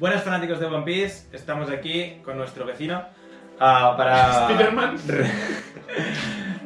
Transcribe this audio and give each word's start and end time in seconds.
Buenas 0.00 0.22
fanáticos 0.22 0.58
de 0.58 0.64
One 0.66 0.82
Piece, 0.84 1.28
estamos 1.36 1.70
aquí 1.70 2.20
con 2.24 2.38
nuestro 2.38 2.64
vecino 2.64 3.02
ah, 3.58 3.94
para 3.98 4.48
Spiderman. 4.48 4.96
re- 5.06 5.30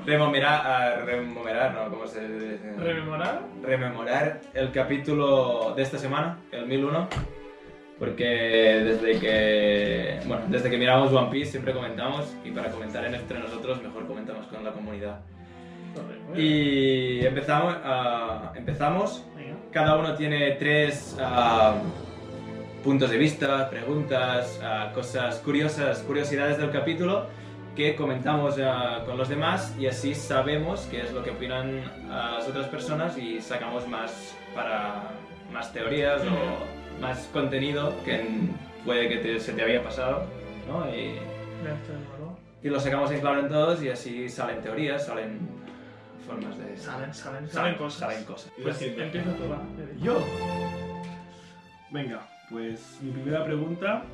rememorar, 0.06 0.62
ah, 0.64 0.94
rememorar, 1.04 1.74
no, 1.74 1.90
¿cómo 1.90 2.06
se 2.06 2.28
dice? 2.28 2.72
¿Rememorar? 2.78 3.40
rememorar 3.60 4.40
el 4.54 4.70
capítulo 4.70 5.74
de 5.74 5.82
esta 5.82 5.98
semana, 5.98 6.38
el 6.52 6.66
1001, 6.66 7.08
porque 7.98 8.24
desde 8.24 9.18
que, 9.18 10.20
bueno, 10.26 10.44
desde 10.48 10.70
que 10.70 10.78
miramos 10.78 11.12
One 11.12 11.30
Piece 11.32 11.50
siempre 11.50 11.72
comentamos 11.72 12.32
y 12.44 12.52
para 12.52 12.70
comentar 12.70 13.04
en 13.04 13.16
entre 13.16 13.40
nosotros 13.40 13.82
mejor 13.82 14.06
comentamos 14.06 14.46
con 14.46 14.62
la 14.62 14.70
comunidad. 14.70 15.18
Y 16.36 17.26
empezamos, 17.26 17.74
ah, 17.84 18.52
empezamos 18.54 19.26
cada 19.72 19.96
uno 19.96 20.14
tiene 20.14 20.52
tres 20.52 21.16
puntos 22.84 23.10
de 23.10 23.16
vista, 23.18 23.68
preguntas, 23.70 24.60
cosas 24.94 25.36
curiosas, 25.38 26.00
curiosidades 26.00 26.58
del 26.58 26.70
capítulo 26.70 27.26
que 27.74 27.96
comentamos 27.96 28.56
ah, 28.62 29.02
con 29.04 29.16
los 29.18 29.28
demás 29.28 29.74
y 29.78 29.86
así 29.86 30.14
sabemos 30.14 30.86
qué 30.90 31.00
es 31.02 31.12
lo 31.12 31.24
que 31.24 31.30
opinan 31.30 31.82
ah, 32.10 32.34
las 32.38 32.46
otras 32.48 32.68
personas 32.68 33.18
y 33.18 33.40
sacamos 33.40 33.88
más 33.88 34.36
para 34.54 35.10
más 35.52 35.72
teorías 35.72 36.20
o 36.22 37.00
más 37.00 37.28
contenido 37.32 37.92
que 38.04 38.22
puede 38.84 39.08
que 39.08 39.16
te- 39.16 39.40
se 39.40 39.52
te 39.54 39.62
había 39.62 39.82
pasado, 39.82 40.24
¿no? 40.68 40.88
Y, 40.94 41.18
y 42.62 42.68
lo 42.68 42.78
sacamos 42.78 43.10
en 43.10 43.20
claro 43.20 43.40
en 43.40 43.48
todos 43.48 43.82
y 43.82 43.88
así 43.88 44.28
salen 44.28 44.60
teorías, 44.60 45.06
salen 45.06 45.40
formas 46.26 46.56
de... 46.58 46.76
Salen, 46.76 47.12
salen, 47.12 47.48
salen 47.48 47.74
cosas. 47.76 47.98
Salen 48.00 48.24
cosas. 48.24 48.52
Pues 48.62 48.80
empieza 48.82 49.30
tú, 49.36 49.48
va. 49.50 49.60
Yo. 50.00 50.22
Venga, 51.90 52.20
pues 52.50 52.98
mi 53.02 53.10
primera 53.10 53.44
pregunta. 53.44 54.04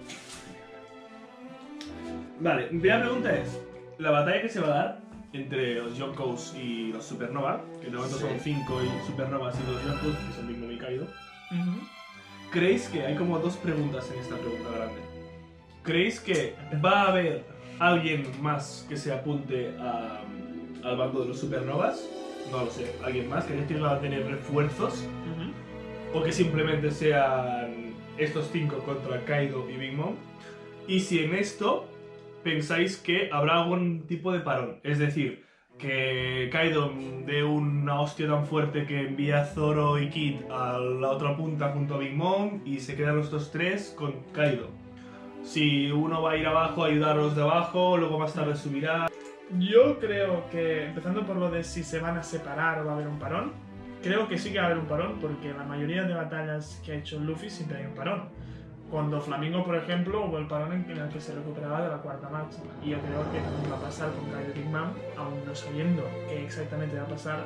Vale, 2.41 2.69
mi 2.71 2.81
primera 2.81 3.01
pregunta 3.03 3.35
es: 3.37 3.61
la 3.99 4.11
batalla 4.11 4.41
que 4.43 4.49
se 4.49 4.61
va 4.61 4.67
a 4.67 4.71
dar 4.71 5.01
entre 5.33 5.75
los 5.77 5.97
Yonkous 5.97 6.55
y 6.57 6.93
los 6.93 7.05
Supernova, 7.05 7.63
que 7.81 7.87
de 7.91 7.97
momento 7.97 8.17
Sí. 8.17 8.23
son 8.27 8.41
5 8.41 8.81
y 8.83 9.07
Supernovas 9.07 9.57
y 9.61 9.71
dos 9.71 9.83
Yonkous, 9.85 10.17
que 10.17 10.33
son 10.35 10.49
Big 10.49 10.73
y 10.73 10.79
Kaido. 10.79 11.05
Ujú. 11.05 11.81
¿Creéis 12.51 12.89
que 12.89 13.03
hay 13.07 13.15
como 13.15 13.39
dos 13.39 13.57
preguntas 13.57 14.11
en 14.13 14.19
esta 14.21 14.37
pregunta 14.37 14.71
grande? 14.77 15.01
¿Creéis 15.85 16.19
que 16.21 16.57
va 16.85 17.03
a 17.03 17.09
haber 17.09 17.45
alguien 17.79 18.27
más 18.43 18.85
que 18.89 18.97
se 18.97 19.13
apunte 19.13 19.73
a- 19.79 20.21
al 20.83 20.97
bando 20.97 21.21
de 21.21 21.29
los 21.29 21.39
Supernovas? 21.39 22.09
No 22.51 22.65
lo 22.65 22.71
sé, 22.71 22.93
alguien 23.05 23.29
más. 23.29 23.45
¿Creéis 23.45 23.67
que 23.69 23.79
va 23.79 23.93
a 23.93 24.01
tener 24.01 24.27
refuerzos? 24.27 25.07
O 26.13 26.25
que 26.25 26.33
simplemente 26.33 26.91
sean 26.91 27.80
estos 28.21 28.51
cinco 28.53 28.79
contra 28.79 29.25
Kaido 29.25 29.69
y 29.69 29.77
Big 29.77 29.97
Mom. 29.97 30.15
Y 30.87 31.01
si 31.01 31.21
en 31.25 31.35
esto 31.35 31.89
pensáis 32.45 32.97
que 32.97 33.31
habrá 33.33 33.63
algún 33.63 34.07
tipo 34.07 34.33
de 34.33 34.41
parón, 34.41 34.81
es 34.83 34.99
decir, 34.99 35.45
que 35.79 36.51
Kaido 36.53 36.93
dé 37.27 37.43
una 37.43 38.01
hostia 38.01 38.29
tan 38.29 38.47
fuerte 38.47 38.85
que 38.85 39.01
envía 39.01 39.43
a 39.43 39.45
Zoro 39.47 39.99
y 39.99 40.11
Kid 40.11 40.37
a 40.51 40.79
la 40.79 41.11
otra 41.11 41.37
punta 41.37 41.73
junto 41.73 41.95
a 41.95 41.99
Big 41.99 42.15
Mom 42.15 42.61
y 42.65 42.81
se 42.81 42.97
quedan 42.97 43.17
los 43.17 43.31
dos 43.31 43.51
tres 43.51 43.95
con 43.97 44.13
Kaido. 44.33 44.69
Si 45.43 45.91
uno 45.91 46.21
va 46.21 46.33
a 46.33 46.37
ir 46.37 46.47
abajo 46.47 46.85
a 46.85 46.89
ayudar 46.89 47.13
a 47.13 47.23
los 47.23 47.35
de 47.35 47.43
abajo, 47.43 47.97
luego 47.97 48.19
más 48.19 48.35
tarde 48.35 48.55
subirá. 48.57 49.09
Yo 49.59 49.99
creo 49.99 50.49
que, 50.51 50.85
empezando 50.85 51.27
por 51.27 51.37
lo 51.37 51.51
de 51.51 51.65
si 51.65 51.83
se 51.83 51.99
van 51.99 52.19
a 52.19 52.23
separar 52.23 52.81
o 52.81 52.85
va 52.85 52.93
a 52.93 52.95
haber 52.97 53.09
un 53.09 53.19
parón, 53.19 53.53
creo 54.03 54.29
que 54.29 54.39
sí 54.39 54.53
que 54.53 54.59
va 54.59 54.65
a 54.65 54.67
haber 54.67 54.79
un 54.79 54.87
parón, 54.87 55.19
porque 55.21 55.53
la 55.53 55.65
mayoría 55.65 56.05
de 56.05 56.15
batallas 56.15 56.81
que 56.85 56.93
ha 56.93 56.95
hecho 56.97 57.19
Luffy 57.19 57.51
siempre 57.51 57.79
hay 57.79 57.87
un 57.87 57.95
parón. 57.95 58.29
Cuando 58.91 59.21
Flamingo, 59.21 59.65
por 59.65 59.77
ejemplo, 59.77 60.27
hubo 60.27 60.39
el 60.39 60.49
parón 60.49 60.73
en 60.73 60.91
el 60.91 61.09
que 61.11 61.21
se 61.21 61.33
recuperaba 61.33 61.83
de 61.83 61.91
la 61.91 61.99
cuarta 61.99 62.29
marcha. 62.29 62.59
Y 62.83 62.91
yo 62.91 62.99
creo 62.99 63.23
que 63.31 63.39
también 63.39 63.73
va 63.73 63.77
a 63.77 63.81
pasar 63.81 64.11
con 64.11 64.29
Kaido 64.31 64.53
Big 64.53 64.67
Mom, 64.67 64.91
aún 65.17 65.45
no 65.47 65.55
sabiendo 65.55 66.03
qué 66.29 66.45
exactamente 66.45 66.97
va 66.97 67.05
a 67.05 67.07
pasar. 67.07 67.45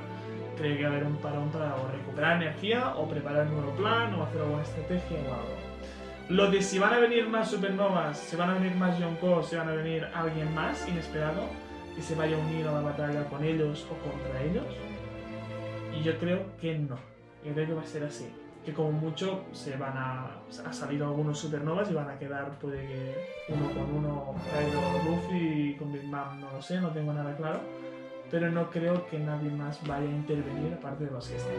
Creo 0.57 0.77
que 0.77 0.83
va 0.85 0.89
a 0.89 0.93
haber 0.93 1.05
un 1.05 1.17
parón 1.17 1.51
para 1.51 1.75
o 1.77 1.89
recuperar 1.89 2.41
energía, 2.41 2.95
o 2.97 3.07
preparar 3.07 3.47
un 3.49 3.57
nuevo 3.57 3.73
plan, 3.73 4.15
o 4.15 4.23
hacer 4.23 4.41
alguna 4.41 4.63
estrategia 4.63 5.19
o 5.19 5.35
algo. 5.35 5.65
Lo 6.31 6.51
de 6.51 6.63
si 6.63 6.79
van 6.79 6.95
a 6.95 6.99
venir 6.99 7.29
más 7.29 7.51
supernovas, 7.51 8.19
si 8.19 8.37
van 8.37 8.49
a 8.49 8.55
venir 8.55 8.75
más 8.77 8.99
Yonko, 8.99 9.43
si 9.43 9.57
van 9.57 9.69
a 9.69 9.73
venir 9.73 10.09
alguien 10.15 10.55
más 10.55 10.89
inesperado 10.89 11.43
y 11.99 12.01
se 12.01 12.15
vaya 12.15 12.37
a 12.37 12.41
unir 12.41 12.67
a 12.67 12.73
la 12.73 12.81
batalla 12.81 13.25
con 13.25 13.45
ellos 13.45 13.87
o 13.91 14.11
contra 14.11 14.43
ellos. 14.43 14.65
Y 15.99 16.03
yo 16.03 16.19
creo 16.19 16.57
que 16.61 16.79
no. 16.79 16.97
Yo 17.45 17.53
creo 17.53 17.67
que 17.67 17.75
va 17.75 17.83
a 17.83 17.87
ser 17.87 18.05
así. 18.05 18.29
Que 18.65 18.73
como 18.73 18.93
mucho 18.93 19.45
se 19.53 19.77
van 19.77 19.97
a. 19.97 20.41
Ha 20.65 20.73
salido 20.73 21.07
algunos 21.07 21.39
supernovas 21.39 21.91
y 21.91 21.95
van 21.95 22.09
a 22.09 22.19
quedar, 22.19 22.59
puede 22.59 22.87
que 22.87 23.15
uno 23.51 23.69
con 23.69 23.95
uno, 23.95 24.35
Kaido 24.51 24.81
Luffy 25.05 25.71
y 25.71 25.77
con 25.77 25.93
Big 25.93 26.05
Mom, 26.05 26.41
no 26.41 26.51
lo 26.51 26.63
sé, 26.63 26.81
no 26.81 26.89
tengo 26.91 27.13
nada 27.13 27.37
claro. 27.37 27.61
Pero 28.31 28.51
no 28.51 28.71
creo 28.71 29.07
que 29.07 29.19
nadie 29.19 29.51
más 29.51 29.87
vaya 29.87 30.09
a 30.09 30.11
intervenir 30.11 30.73
aparte 30.73 31.05
de 31.05 31.11
los 31.11 31.29
que 31.29 31.37
están. 31.37 31.55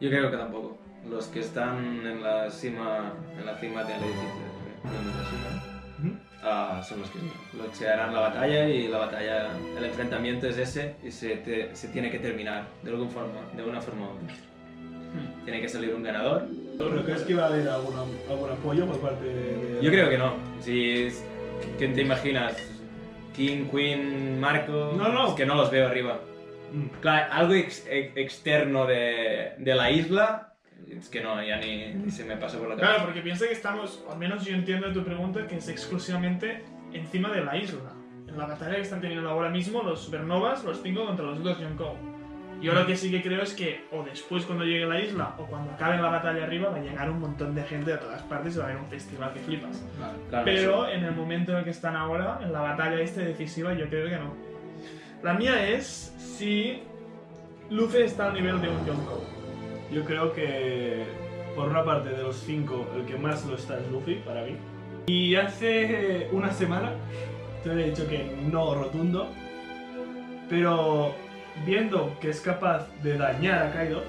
Yo 0.00 0.10
creo 0.10 0.30
que 0.30 0.36
tampoco. 0.36 0.76
Los 1.08 1.28
que 1.28 1.40
están 1.40 2.04
en 2.04 2.22
la 2.22 2.50
cima, 2.50 3.12
en 3.38 3.46
la 3.46 3.56
cima 3.58 3.84
del 3.84 4.02
edificio 4.02 4.42
de 4.82 4.98
Onigashima, 4.98 5.48
Ujú. 5.70 5.75
Ah, 6.42 6.82
son 6.86 7.00
los 7.00 7.10
que, 7.10 7.18
los 7.56 7.78
que 7.78 7.88
harán 7.88 8.12
la 8.14 8.20
batalla 8.20 8.68
y 8.68 8.88
la 8.88 8.98
batalla, 8.98 9.48
el 9.78 9.84
enfrentamiento 9.84 10.46
es 10.48 10.58
ese 10.58 10.94
y 11.04 11.10
se, 11.10 11.36
te- 11.36 11.74
se 11.74 11.88
tiene 11.88 12.10
que 12.10 12.18
terminar 12.18 12.64
de 12.82 12.90
alguna 12.90 13.10
forma, 13.10 13.40
de 13.56 13.62
una 13.62 13.80
forma 13.80 14.06
u 14.06 14.10
otra. 14.10 14.34
Tiene 15.44 15.60
que 15.62 15.68
salir 15.68 15.94
un 15.94 16.02
ganador. 16.02 16.46
¿Pero 16.76 17.02
crees 17.04 17.22
que 17.22 17.34
va 17.34 17.44
a 17.44 17.46
haber 17.46 17.66
algún, 17.68 17.94
algún 18.28 18.50
apoyo 18.50 18.86
por 18.86 19.00
parte 19.00 19.24
de.? 19.24 19.78
Yo 19.80 19.90
creo 19.90 20.10
que 20.10 20.18
no. 20.18 20.34
Si 20.60 20.90
es- 21.06 21.24
¿Quién 21.78 21.94
te 21.94 22.02
imaginas? 22.02 22.54
King, 23.34 23.66
Queen, 23.70 24.38
Marco. 24.40 24.92
No, 24.96 25.08
no. 25.08 25.28
Es 25.28 25.34
que 25.34 25.46
no 25.46 25.54
los 25.54 25.70
veo 25.70 25.86
arriba. 25.86 26.20
Mm. 26.72 27.00
Claro, 27.00 27.32
algo 27.32 27.54
ex- 27.54 27.86
ex- 27.88 28.12
externo 28.16 28.86
de, 28.86 29.52
de 29.56 29.74
la 29.74 29.90
isla. 29.90 30.45
Es 30.90 31.08
que 31.08 31.20
no, 31.20 31.42
ya 31.42 31.58
ni, 31.58 31.94
ni 31.94 32.10
se 32.10 32.24
me 32.24 32.36
pasa 32.36 32.58
por 32.58 32.68
la 32.68 32.76
cabeza. 32.76 32.94
Claro, 32.94 33.06
porque 33.06 33.20
piensa 33.20 33.46
que 33.46 33.52
estamos, 33.52 34.04
al 34.10 34.18
menos 34.18 34.44
yo 34.44 34.54
entiendo 34.54 34.88
de 34.88 34.94
tu 34.94 35.04
pregunta, 35.04 35.46
que 35.46 35.56
es 35.56 35.68
exclusivamente 35.68 36.62
encima 36.92 37.30
de 37.30 37.44
la 37.44 37.56
isla. 37.56 37.92
En 38.28 38.38
la 38.38 38.46
batalla 38.46 38.76
que 38.76 38.82
están 38.82 39.00
teniendo 39.00 39.28
ahora 39.28 39.50
mismo 39.50 39.82
los 39.82 40.00
supernovas, 40.00 40.64
los 40.64 40.82
cinco 40.82 41.06
contra 41.06 41.24
los 41.26 41.42
dos 41.42 41.58
Yonkou. 41.58 41.96
Yo 42.60 42.72
lo 42.72 42.86
que 42.86 42.96
sí 42.96 43.10
que 43.10 43.22
creo 43.22 43.42
es 43.42 43.52
que 43.52 43.84
o 43.92 44.02
después 44.02 44.44
cuando 44.46 44.64
llegue 44.64 44.84
a 44.84 44.88
la 44.88 45.00
isla 45.00 45.34
o 45.38 45.44
cuando 45.44 45.72
acabe 45.72 45.98
la 45.98 46.08
batalla 46.08 46.44
arriba 46.44 46.70
va 46.70 46.76
a 46.76 46.80
llegar 46.80 47.10
un 47.10 47.20
montón 47.20 47.54
de 47.54 47.62
gente 47.64 47.90
de 47.90 47.98
todas 47.98 48.22
partes 48.22 48.54
y 48.54 48.58
va 48.58 48.64
a 48.64 48.68
haber 48.68 48.80
un 48.82 48.88
festival 48.88 49.32
que 49.34 49.40
flipas. 49.40 49.84
Claro, 50.30 50.44
Pero 50.44 50.88
en 50.88 51.04
el 51.04 51.14
momento 51.14 51.52
en 51.52 51.58
el 51.58 51.64
que 51.64 51.70
están 51.70 51.96
ahora, 51.96 52.38
en 52.42 52.52
la 52.52 52.60
batalla 52.60 52.98
esta 53.00 53.20
decisiva, 53.20 53.74
yo 53.74 53.88
creo 53.88 54.08
que 54.08 54.16
no. 54.16 54.34
La 55.22 55.34
mía 55.34 55.68
es 55.68 56.14
si 56.16 56.82
Luffy 57.68 57.98
está 57.98 58.28
al 58.28 58.34
nivel 58.34 58.60
de 58.60 58.68
un 58.68 58.86
Yonkou. 58.86 59.35
Yo 59.92 60.04
creo 60.04 60.32
que 60.32 61.04
por 61.54 61.68
una 61.68 61.84
parte 61.84 62.10
de 62.10 62.22
los 62.22 62.36
cinco 62.36 62.86
el 62.96 63.06
que 63.06 63.16
más 63.16 63.46
lo 63.46 63.54
está 63.54 63.78
es 63.78 63.90
Luffy 63.90 64.16
para 64.16 64.42
mí. 64.44 64.56
Y 65.06 65.36
hace 65.36 66.28
una 66.32 66.52
semana 66.52 66.92
te 67.62 67.70
había 67.70 67.86
dicho 67.86 68.06
que 68.08 68.30
no 68.50 68.74
rotundo, 68.74 69.28
pero 70.48 71.14
viendo 71.64 72.16
que 72.20 72.30
es 72.30 72.40
capaz 72.40 72.88
de 73.02 73.16
dañar 73.16 73.66
a 73.66 73.72
Kaido, 73.72 74.02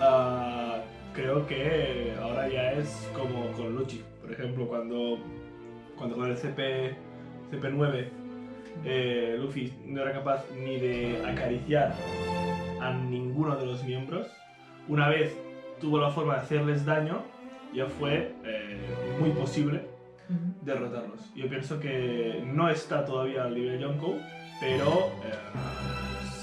ah, 0.00 0.78
creo 1.14 1.46
que 1.46 2.14
ahora 2.20 2.48
ya 2.48 2.72
es 2.72 3.10
como 3.14 3.50
con 3.52 3.74
Luchi. 3.76 4.02
Por 4.20 4.32
ejemplo, 4.32 4.68
cuando, 4.68 5.18
cuando 5.96 6.16
con 6.16 6.30
el 6.30 6.36
CP, 6.36 6.96
CP9 7.50 8.08
eh, 8.84 9.36
Luffy 9.38 9.72
no 9.86 10.02
era 10.02 10.12
capaz 10.12 10.44
ni 10.54 10.78
de 10.78 11.24
acariciar 11.26 11.94
a 12.80 12.92
ninguno 12.92 13.56
de 13.56 13.66
los 13.66 13.82
miembros. 13.84 14.28
Una 14.88 15.08
vez 15.08 15.36
tuvo 15.80 15.98
la 15.98 16.10
forma 16.10 16.34
de 16.34 16.40
hacerles 16.40 16.84
daño, 16.84 17.22
ya 17.74 17.86
fue 17.86 18.34
eh, 18.44 18.78
muy 19.20 19.30
posible 19.30 19.82
derrotarlos. 20.62 21.32
Yo 21.34 21.48
pienso 21.48 21.78
que 21.80 22.42
no 22.46 22.68
está 22.68 23.04
todavía 23.04 23.44
al 23.44 23.54
nivel 23.54 23.78
Yonkou, 23.78 24.18
pero 24.60 25.12
eh, 25.24 25.34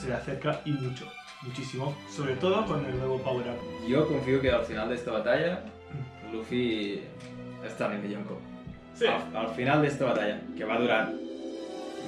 se 0.02 0.14
acerca 0.14 0.62
y 0.66 0.72
mucho, 0.72 1.06
muchísimo, 1.44 1.96
sobre 2.10 2.36
todo 2.36 2.66
con 2.66 2.86
el 2.86 2.98
nuevo 2.98 3.18
Power 3.20 3.46
Up. 3.48 3.88
Yo 3.88 4.08
confío 4.08 4.42
que 4.42 4.52
al 4.52 4.64
final 4.64 4.90
de 4.90 4.96
esta 4.96 5.12
batalla, 5.12 5.64
Luffy 6.32 7.02
está 7.66 7.94
en 7.94 8.06
el 8.06 8.12
Yonko. 8.12 8.38
Sí, 8.94 9.06
Al, 9.08 9.36
al 9.36 9.50
final 9.50 9.82
de 9.82 9.88
esta 9.90 10.06
batalla, 10.06 10.42
que 10.56 10.64
va 10.64 10.76
a 10.76 10.80
durar. 10.80 11.14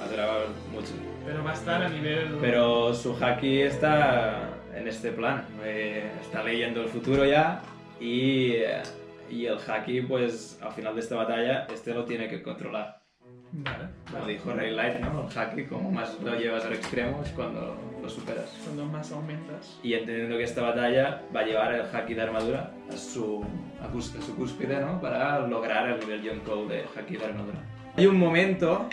Va 0.00 0.04
a 0.04 0.08
durar 0.08 0.30
mucho. 0.72 0.92
pero 1.26 1.44
va 1.44 1.50
a 1.50 1.54
estar 1.54 1.82
a 1.82 1.88
nivel... 1.88 2.38
Pero 2.40 2.94
su 2.94 3.14
haki 3.22 3.60
está 3.62 4.48
en 4.78 4.88
este 4.88 5.10
plan. 5.12 5.44
eh, 5.64 6.10
está 6.20 6.42
leyendo 6.42 6.82
el 6.82 6.88
futuro 6.88 7.24
ya 7.24 7.62
y, 8.00 8.52
eh, 8.52 8.82
y 9.30 9.46
el 9.46 9.58
haki, 9.58 10.02
pues 10.02 10.58
al 10.62 10.72
final 10.72 10.94
de 10.94 11.00
esta 11.00 11.16
batalla, 11.16 11.66
este 11.72 11.92
lo 11.94 12.04
tiene 12.04 12.28
que 12.28 12.42
controlar. 12.42 12.98
Vale. 13.50 13.88
como 14.10 14.26
dijo 14.26 14.52
Ray 14.52 14.74
Light, 14.74 15.00
¿no? 15.00 15.26
El 15.26 15.38
haki, 15.38 15.64
como 15.64 15.90
más 15.90 16.20
lo 16.20 16.38
llevas 16.38 16.66
al 16.66 16.74
extremo 16.74 17.22
es 17.24 17.30
cuando 17.30 17.76
lo 18.02 18.08
superas. 18.08 18.54
Cuando 18.62 18.84
más 18.84 19.10
aumentas. 19.10 19.78
Y 19.82 19.94
entendiendo 19.94 20.36
que 20.36 20.44
esta 20.44 20.62
batalla 20.62 21.22
va 21.34 21.40
a 21.40 21.44
llevar 21.44 21.74
el 21.74 21.86
haki 21.90 22.12
de 22.12 22.22
armadura 22.22 22.72
a 22.92 22.96
su, 22.96 23.42
a 23.82 24.22
su 24.22 24.36
cúspide, 24.36 24.80
¿no? 24.80 25.00
Para 25.00 25.46
lograr 25.46 25.88
el 25.88 25.98
nivel 26.00 26.22
Yonkou 26.22 26.68
de 26.68 26.84
haki 26.94 27.16
de 27.16 27.24
armadura. 27.24 27.58
Hay 27.96 28.06
un 28.06 28.18
momento 28.18 28.86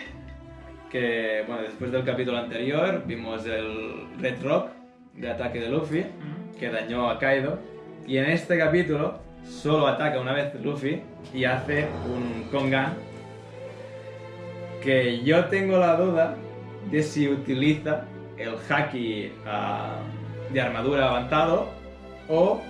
que, 0.89 1.43
bueno, 1.47 1.63
después 1.63 1.91
del 1.91 2.05
capítulo 2.05 2.37
anterior 2.37 3.03
vimos 3.05 3.45
el 3.45 4.07
Red 4.19 4.41
Rock 4.41 4.69
de 5.17 5.29
ataque 5.31 5.59
de 5.59 5.69
Luffy 5.69 6.01
Mm. 6.01 6.57
que 6.59 6.69
dañó 6.69 7.09
a 7.09 7.19
Kaido. 7.19 7.59
Y 8.07 8.17
en 8.17 8.25
este 8.25 8.57
capítulo 8.57 9.19
solo 9.44 9.88
ataca 9.88 10.19
una 10.19 10.33
vez 10.33 10.53
Luffy 10.63 11.01
y 11.33 11.45
hace 11.45 11.88
un 12.13 12.47
Kongan. 12.51 12.94
Que 14.83 15.23
yo 15.23 15.45
tengo 15.45 15.77
la 15.77 15.95
duda 15.95 16.35
de 16.91 17.01
si 17.01 17.27
utiliza 17.27 18.06
el 18.38 18.56
haki 18.69 19.31
ah, 19.47 19.97
de 20.53 20.62
armadura 20.62 21.07
avanzado 21.09 21.69
o 22.29 22.61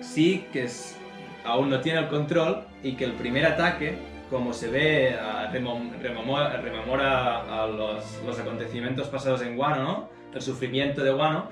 si 0.00 0.46
que 0.52 0.64
es- 0.64 0.98
aún 1.44 1.68
no 1.68 1.80
tiene 1.80 1.98
el 2.00 2.08
control 2.08 2.64
y 2.82 2.92
que 2.94 3.04
el 3.04 3.12
primer 3.12 3.44
ataque, 3.44 3.96
como 4.30 4.52
se 4.54 4.68
ve, 4.68 5.14
ah, 5.20 5.50
remom- 5.52 5.90
rememora, 6.00 6.56
rememora 6.56 7.40
a 7.62 7.66
los, 7.66 8.22
los 8.24 8.38
acontecimientos 8.38 9.08
pasados 9.08 9.42
en 9.42 9.58
Wano, 9.58 9.82
¿no? 9.82 10.08
el 10.34 10.40
sufrimiento 10.40 11.04
de 11.04 11.12
Wano, 11.14 11.48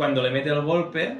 cuando 0.00 0.22
le 0.22 0.30
mete 0.30 0.48
el 0.48 0.62
golpe, 0.62 1.14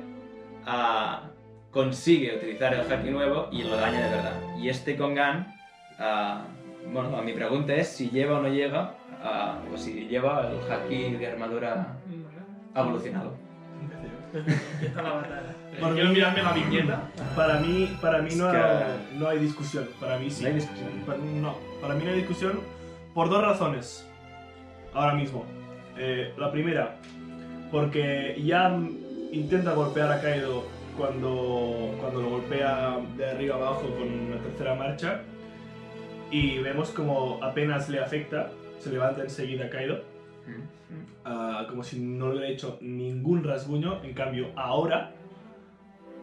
ah, 0.65 1.25
consigue 1.71 2.35
utilizar 2.37 2.73
el 2.73 2.91
haki 2.91 3.11
nuevo 3.11 3.49
y 3.53 3.63
lo 3.63 3.77
daña 3.77 4.01
de 4.07 4.09
verdad. 4.17 4.33
Y 4.59 4.71
este 4.71 4.97
Kongan, 4.97 5.55
ah, 5.99 6.45
bueno, 6.91 7.21
mi 7.23 7.35
pregunta 7.35 7.75
es 7.75 7.89
si 7.89 8.09
lleva 8.09 8.39
o 8.39 8.43
no 8.43 8.49
llega, 8.49 8.95
ah, 9.23 9.59
o 9.71 9.77
si 9.77 10.07
lleva 10.09 10.49
el 10.51 10.73
haki 10.73 11.11
de 11.17 11.27
armadura 11.27 11.89
evolucionado. 12.75 13.35
Empieza 14.33 15.03
la 15.03 15.13
batalla. 15.13 15.55
Para 15.79 15.93
Quiero 15.95 16.09
mirarme 16.09 16.43
la 16.43 16.53
viñeta. 16.55 17.03
Para 17.37 17.61
mí, 17.61 17.99
para 18.01 18.23
mí 18.23 18.31
no, 18.35 18.51
que- 18.51 19.19
no 19.19 19.29
hay 19.29 19.41
discusión. 19.41 19.91
Para 20.01 20.17
mí 20.17 20.31
sí. 20.31 20.43
No 20.43 20.49
hay 20.49 20.55
discusión. 20.55 20.89
Pa- 21.07 21.17
No, 21.19 21.55
para 21.83 21.95
mí 21.97 22.05
no 22.05 22.11
hay 22.13 22.17
discusión 22.17 22.61
por 23.13 23.29
dos 23.29 23.43
razones. 23.45 24.09
Ahora 24.95 25.13
mismo. 25.15 25.45
Eh, 25.99 26.33
la 26.39 26.51
primera, 26.51 26.97
porque 27.71 28.41
ya 28.45 28.69
mm, 28.69 28.97
intenta 29.33 29.73
golpear 29.75 30.11
a 30.13 30.21
Kaido 30.21 30.65
cuando, 30.97 31.95
cuando 32.01 32.21
lo 32.21 32.31
golpea 32.31 32.99
de 33.17 33.31
arriba 33.31 33.57
abajo 33.57 33.83
con 33.97 34.09
una 34.09 34.37
tercera 34.39 34.75
marcha. 34.75 35.23
Y 36.31 36.59
vemos 36.59 36.91
como 36.91 37.43
apenas 37.43 37.89
le 37.89 38.01
afecta, 38.01 38.51
se 38.79 38.91
levanta 38.91 39.23
enseguida 39.23 39.69
Kaido. 39.71 40.03
ah, 41.25 41.67
como 41.69 41.83
si 41.83 41.99
no 42.01 42.29
le 42.29 42.39
hubiera 42.39 42.49
hecho 42.53 42.79
ningún 42.81 43.43
rasguño. 43.45 44.03
En 44.05 44.13
cambio, 44.15 44.49
ahora 44.57 45.13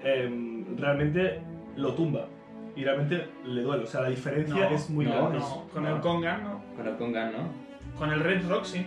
em, 0.04 0.78
realmente 0.78 1.42
lo 1.76 1.94
tumba. 1.94 2.28
Y 2.76 2.84
realmente 2.84 3.28
le 3.46 3.62
duele. 3.64 3.84
O 3.84 3.88
sea, 3.88 4.02
la 4.02 4.10
diferencia 4.10 4.70
No, 4.70 4.76
es 4.76 4.90
muy 4.90 5.06
no, 5.06 5.12
grande. 5.14 5.40
No, 5.40 5.68
con 5.74 5.84
No. 5.84 5.96
el 5.96 6.02
Kongan 6.02 6.44
no. 6.44 6.62
Con 6.76 6.88
el 6.88 6.96
Kongan, 6.96 7.32
¿no? 7.34 7.98
Con 7.98 8.12
el 8.12 8.20
Red 8.20 8.48
Rock 8.48 8.66
sí. 8.66 8.86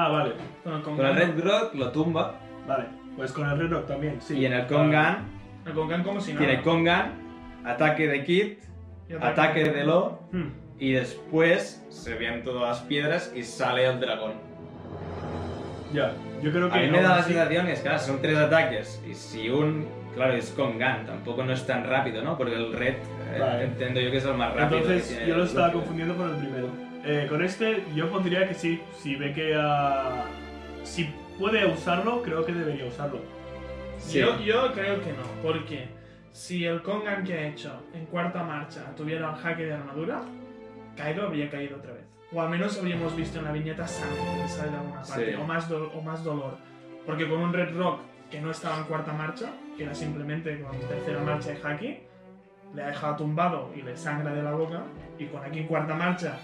Ah, 0.00 0.08
vale. 0.10 0.32
Con 0.62 0.74
el 0.74 0.82
Con 0.82 1.00
el. 1.04 1.14
Red 1.16 1.40
Rock 1.44 1.74
lo 1.74 1.90
tumba 1.90 2.34
Vale. 2.68 2.84
Pues 3.16 3.32
con 3.32 3.48
el 3.50 3.58
Red 3.58 3.70
Rock 3.72 3.86
también, 3.88 4.20
sí. 4.20 4.36
y 4.38 4.46
en 4.46 4.52
el 4.52 4.66
Kongan 4.66 5.24
El 5.66 5.72
Kongan 5.72 6.04
como 6.04 6.20
si 6.20 6.32
nada. 6.34 6.46
tiene 6.46 6.62
Kongan, 6.62 7.14
ataque 7.64 8.06
de 8.06 8.22
Kid, 8.24 8.52
Y 9.08 9.14
ataque 9.14 9.64
de 9.64 9.84
Lo 9.84 10.20
Hmm. 10.30 10.50
y 10.78 10.92
después 10.92 11.84
se 11.88 12.14
ven 12.14 12.44
todas 12.44 12.62
las 12.68 12.80
piedras 12.82 13.32
y 13.34 13.42
sale 13.42 13.86
el 13.86 13.98
dragón. 13.98 14.34
Ya, 15.92 16.12
yo 16.42 16.52
creo 16.52 16.70
que. 16.70 16.78
A 16.78 16.82
mí 16.82 16.90
me 16.90 17.02
da 17.02 17.08
la 17.08 17.16
así- 17.16 17.32
sensación 17.32 17.66
que 17.66 17.72
es, 17.72 17.80
claro, 17.80 17.98
son 17.98 18.20
tres 18.22 18.36
ataques 18.38 19.02
y 19.08 19.14
si 19.14 19.48
un, 19.50 19.88
claro, 20.14 20.34
es 20.34 20.50
Kongan, 20.50 21.06
tampoco 21.06 21.42
no 21.42 21.52
es 21.52 21.66
tan 21.66 21.84
rápido, 21.88 22.22
¿no? 22.22 22.36
Porque 22.38 22.54
el 22.54 22.72
Red, 22.72 22.94
eh, 23.34 23.38
Vale. 23.40 23.64
entiendo 23.64 24.00
yo 24.00 24.10
que 24.12 24.18
es 24.18 24.24
el 24.24 24.34
más 24.34 24.54
rápido. 24.54 24.68
que 24.68 24.76
Entonces, 24.92 25.08
tiene 25.08 25.26
yo 25.26 25.36
lo 25.36 25.42
el 25.42 25.48
estaba 25.48 25.66
Luffy. 25.68 25.78
confundiendo 25.78 26.16
con 26.16 26.30
el 26.30 26.36
primero. 26.36 26.68
Eh, 27.10 27.26
con 27.26 27.42
este, 27.42 27.84
yo 27.94 28.10
pondría 28.10 28.46
que 28.46 28.52
sí. 28.54 28.82
Si 28.98 29.16
ve 29.16 29.32
que. 29.32 29.54
ah, 29.56 30.26
si 30.82 31.08
puede 31.38 31.64
usarlo, 31.66 32.22
creo 32.22 32.44
que 32.44 32.52
debería 32.52 32.84
usarlo. 32.84 33.20
Sí. 33.96 34.18
Yo, 34.18 34.38
yo 34.40 34.72
creo 34.74 35.02
que 35.02 35.12
no, 35.12 35.22
porque 35.42 35.88
si 36.32 36.66
el 36.66 36.82
Kongan 36.82 37.24
que 37.24 37.32
ha 37.32 37.48
hecho 37.48 37.82
en 37.94 38.04
cuarta 38.06 38.42
marcha 38.42 38.94
tuviera 38.94 39.30
el 39.30 39.36
jaque 39.36 39.64
de 39.64 39.72
armadura, 39.72 40.20
Kaido 40.96 41.26
habría 41.26 41.50
caído 41.50 41.78
otra 41.78 41.94
vez. 41.94 42.04
O 42.30 42.42
al 42.42 42.50
menos 42.50 42.78
habríamos 42.78 43.16
visto 43.16 43.38
en 43.38 43.46
la 43.46 43.52
viñeta 43.52 43.88
sangre 43.88 44.20
que 44.42 44.48
sale 44.48 44.70
de 44.70 44.76
alguna 44.76 45.00
parte, 45.02 45.32
Sí. 45.32 45.34
o, 45.40 45.44
más 45.44 45.70
o 45.70 46.02
más 46.02 46.22
dolor. 46.22 46.58
Porque 47.06 47.26
con 47.26 47.38
un 47.40 47.54
Red 47.54 47.74
Rock 47.74 48.00
que 48.30 48.38
no 48.42 48.50
estaba 48.50 48.76
en 48.78 48.84
cuarta 48.84 49.14
marcha, 49.14 49.50
que 49.78 49.84
era 49.84 49.94
simplemente 49.94 50.60
con 50.60 50.78
tercera 50.80 51.20
marcha 51.22 51.52
de 51.52 51.60
haki, 51.66 51.98
le 52.74 52.82
ha 52.82 52.86
dejado 52.88 53.16
tumbado 53.16 53.70
y 53.74 53.82
le 53.82 53.96
sangra 53.96 54.32
de 54.32 54.42
la 54.42 54.52
boca, 54.52 54.82
y 55.18 55.24
con 55.26 55.42
aquí 55.44 55.60
en 55.60 55.66
cuarta 55.66 55.94
marcha 55.94 56.38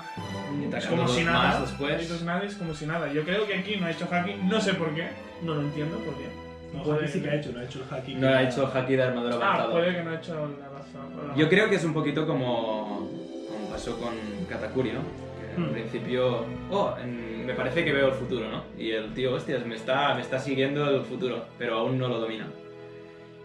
Y 0.70 0.74
es 0.74 0.86
como 0.86 1.06
si 1.06 1.22
nada. 1.24 1.60
después. 1.60 2.00
Esto 2.02 2.14
es 2.14 2.22
nada, 2.22 2.42
es 2.44 2.54
como 2.56 2.74
si 2.74 2.86
nada. 2.86 3.12
Yo 3.12 3.22
creo 3.24 3.46
que 3.46 3.54
aquí 3.54 3.76
no 3.76 3.86
ha 3.86 3.90
hecho 3.90 4.08
haki, 4.10 4.34
no 4.44 4.60
sé 4.60 4.74
por 4.74 4.94
qué, 4.94 5.08
no 5.42 5.54
lo 5.54 5.60
entiendo 5.62 5.96
por 5.98 6.14
qué. 6.14 6.28
No, 6.72 6.82
Puede- 6.82 7.06
sí 7.06 7.22
que 7.22 7.30
ha 7.30 7.34
hecho, 7.36 7.52
no 7.52 7.60
ha 7.60 7.64
hecho 7.64 7.80
el 7.88 7.94
haki. 7.94 8.14
No 8.16 8.28
ha 8.28 8.42
hecho 8.42 8.66
haki 8.66 8.96
de 8.96 9.02
armadura 9.02 9.36
Ah, 9.40 9.44
avanzado. 9.46 9.70
puede 9.72 9.94
que 9.94 10.02
no 10.02 10.10
ha 10.10 10.14
hecho 10.16 10.34
la 10.34 10.68
razón. 10.68 11.36
Yo 11.36 11.48
creo 11.48 11.68
que 11.68 11.76
es 11.76 11.84
un 11.84 11.92
poquito 11.94 12.26
como, 12.26 13.08
como 13.48 13.68
pasó 13.70 13.96
con 14.00 14.12
Katakuri, 14.48 14.92
¿no? 14.92 15.00
Que 15.38 15.62
al 15.62 15.68
Hmm. 15.68 15.72
principio, 15.72 16.44
oh, 16.70 16.94
en- 17.00 17.46
me 17.46 17.52
parece 17.54 17.84
que 17.84 17.92
veo 17.92 18.08
el 18.08 18.14
futuro, 18.14 18.48
¿no? 18.50 18.64
Y 18.76 18.90
el 18.90 19.12
tío, 19.14 19.34
hostias, 19.34 19.64
me 19.66 19.76
está, 19.76 20.14
me 20.14 20.22
está 20.22 20.38
siguiendo 20.40 20.88
el 20.90 21.02
futuro, 21.02 21.44
pero 21.58 21.78
aún 21.78 21.96
no 21.98 22.08
lo 22.08 22.18
domina. 22.18 22.46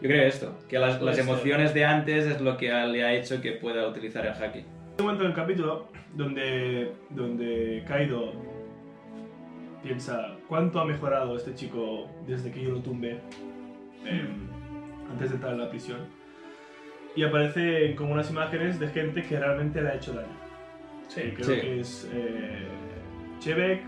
Yo 0.01 0.07
creo 0.07 0.23
esto, 0.27 0.57
que 0.69 0.79
las, 0.79 1.01
las 1.01 1.15
ser. 1.17 1.25
emociones 1.25 1.73
de 1.73 1.83
antes 1.85 2.25
es 2.25 2.39
lo 2.41 2.55
que 2.57 2.69
le 2.71 3.03
ha 3.03 3.13
hecho 3.13 3.41
que 3.41 3.51
pueda 3.53 3.87
utilizar 3.87 4.25
el 4.25 4.31
haki. 4.33 4.59
Hay 4.59 4.65
un 4.99 5.05
momento 5.05 5.23
en 5.25 5.29
el 5.31 5.35
capítulo 5.35 5.87
donde, 6.15 6.91
donde 7.09 7.83
Kaido 7.87 8.31
piensa 9.83 10.35
cuánto 10.47 10.79
ha 10.79 10.85
mejorado 10.85 11.35
este 11.35 11.53
chico 11.55 12.09
desde 12.27 12.51
que 12.51 12.61
yo 12.63 12.71
lo 12.71 12.79
tumbé 12.81 13.19
em, 14.05 14.47
antes 15.11 15.29
de 15.29 15.35
entrar 15.35 15.53
en 15.53 15.59
la 15.61 15.69
prisión. 15.69 15.99
Y 17.15 17.23
aparecen 17.23 17.95
como 17.95 18.13
unas 18.13 18.29
imágenes 18.29 18.79
de 18.79 18.87
gente 18.89 19.23
que 19.23 19.39
realmente 19.39 19.81
le 19.81 19.89
ha 19.89 19.95
hecho 19.95 20.13
daño. 20.13 20.37
Sí, 21.07 21.21
Creo 21.35 21.45
Sí. 21.55 21.61
que 21.61 21.79
es 21.79 22.09
eh, 22.13 22.67
Chebek, 23.39 23.81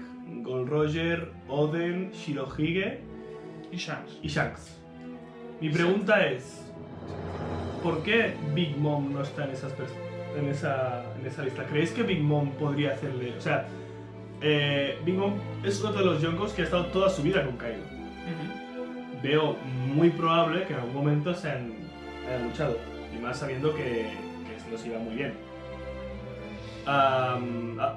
Gold 0.43 0.69
Roger, 0.69 1.29
Oden, 1.47 2.11
Shirohige 2.11 2.99
y 3.71 3.77
Shanks. 3.77 4.19
y 4.23 4.27
Shanks. 4.27 4.80
Mi 5.61 5.69
pregunta 5.69 6.25
es, 6.25 6.59
¿por 7.83 8.01
qué 8.01 8.33
Big 8.55 8.75
Mom 8.77 9.13
no 9.13 9.21
está 9.21 9.45
en, 9.45 9.51
esas 9.51 9.71
en, 10.35 10.47
esa, 10.47 11.03
en 11.19 11.27
esa 11.27 11.43
lista? 11.43 11.65
¿Creéis 11.65 11.91
que 11.91 12.01
Big 12.01 12.19
Mom 12.19 12.49
podría 12.53 12.93
hacerle...? 12.93 13.35
O 13.37 13.41
sea, 13.41 13.67
eh, 14.41 14.97
Big 15.05 15.13
Mom 15.13 15.35
es 15.63 15.79
uno 15.81 15.93
de 15.93 16.03
los 16.03 16.19
Yonkos 16.19 16.53
que 16.53 16.63
ha 16.63 16.65
estado 16.65 16.87
toda 16.87 17.11
su 17.11 17.21
vida 17.21 17.45
con 17.45 17.57
Kaido. 17.57 17.83
Veo 19.21 19.55
muy 19.93 20.09
probable 20.09 20.65
que 20.65 20.73
en 20.73 20.79
algún 20.79 20.95
momento 20.95 21.35
se 21.35 21.51
han, 21.51 21.73
hayan 22.27 22.47
luchado. 22.47 22.77
Y 23.15 23.21
más 23.21 23.37
sabiendo 23.37 23.75
que, 23.75 23.83
que 23.83 24.71
nos 24.71 24.83
iba 24.83 24.97
muy 24.97 25.13
bien. 25.13 25.33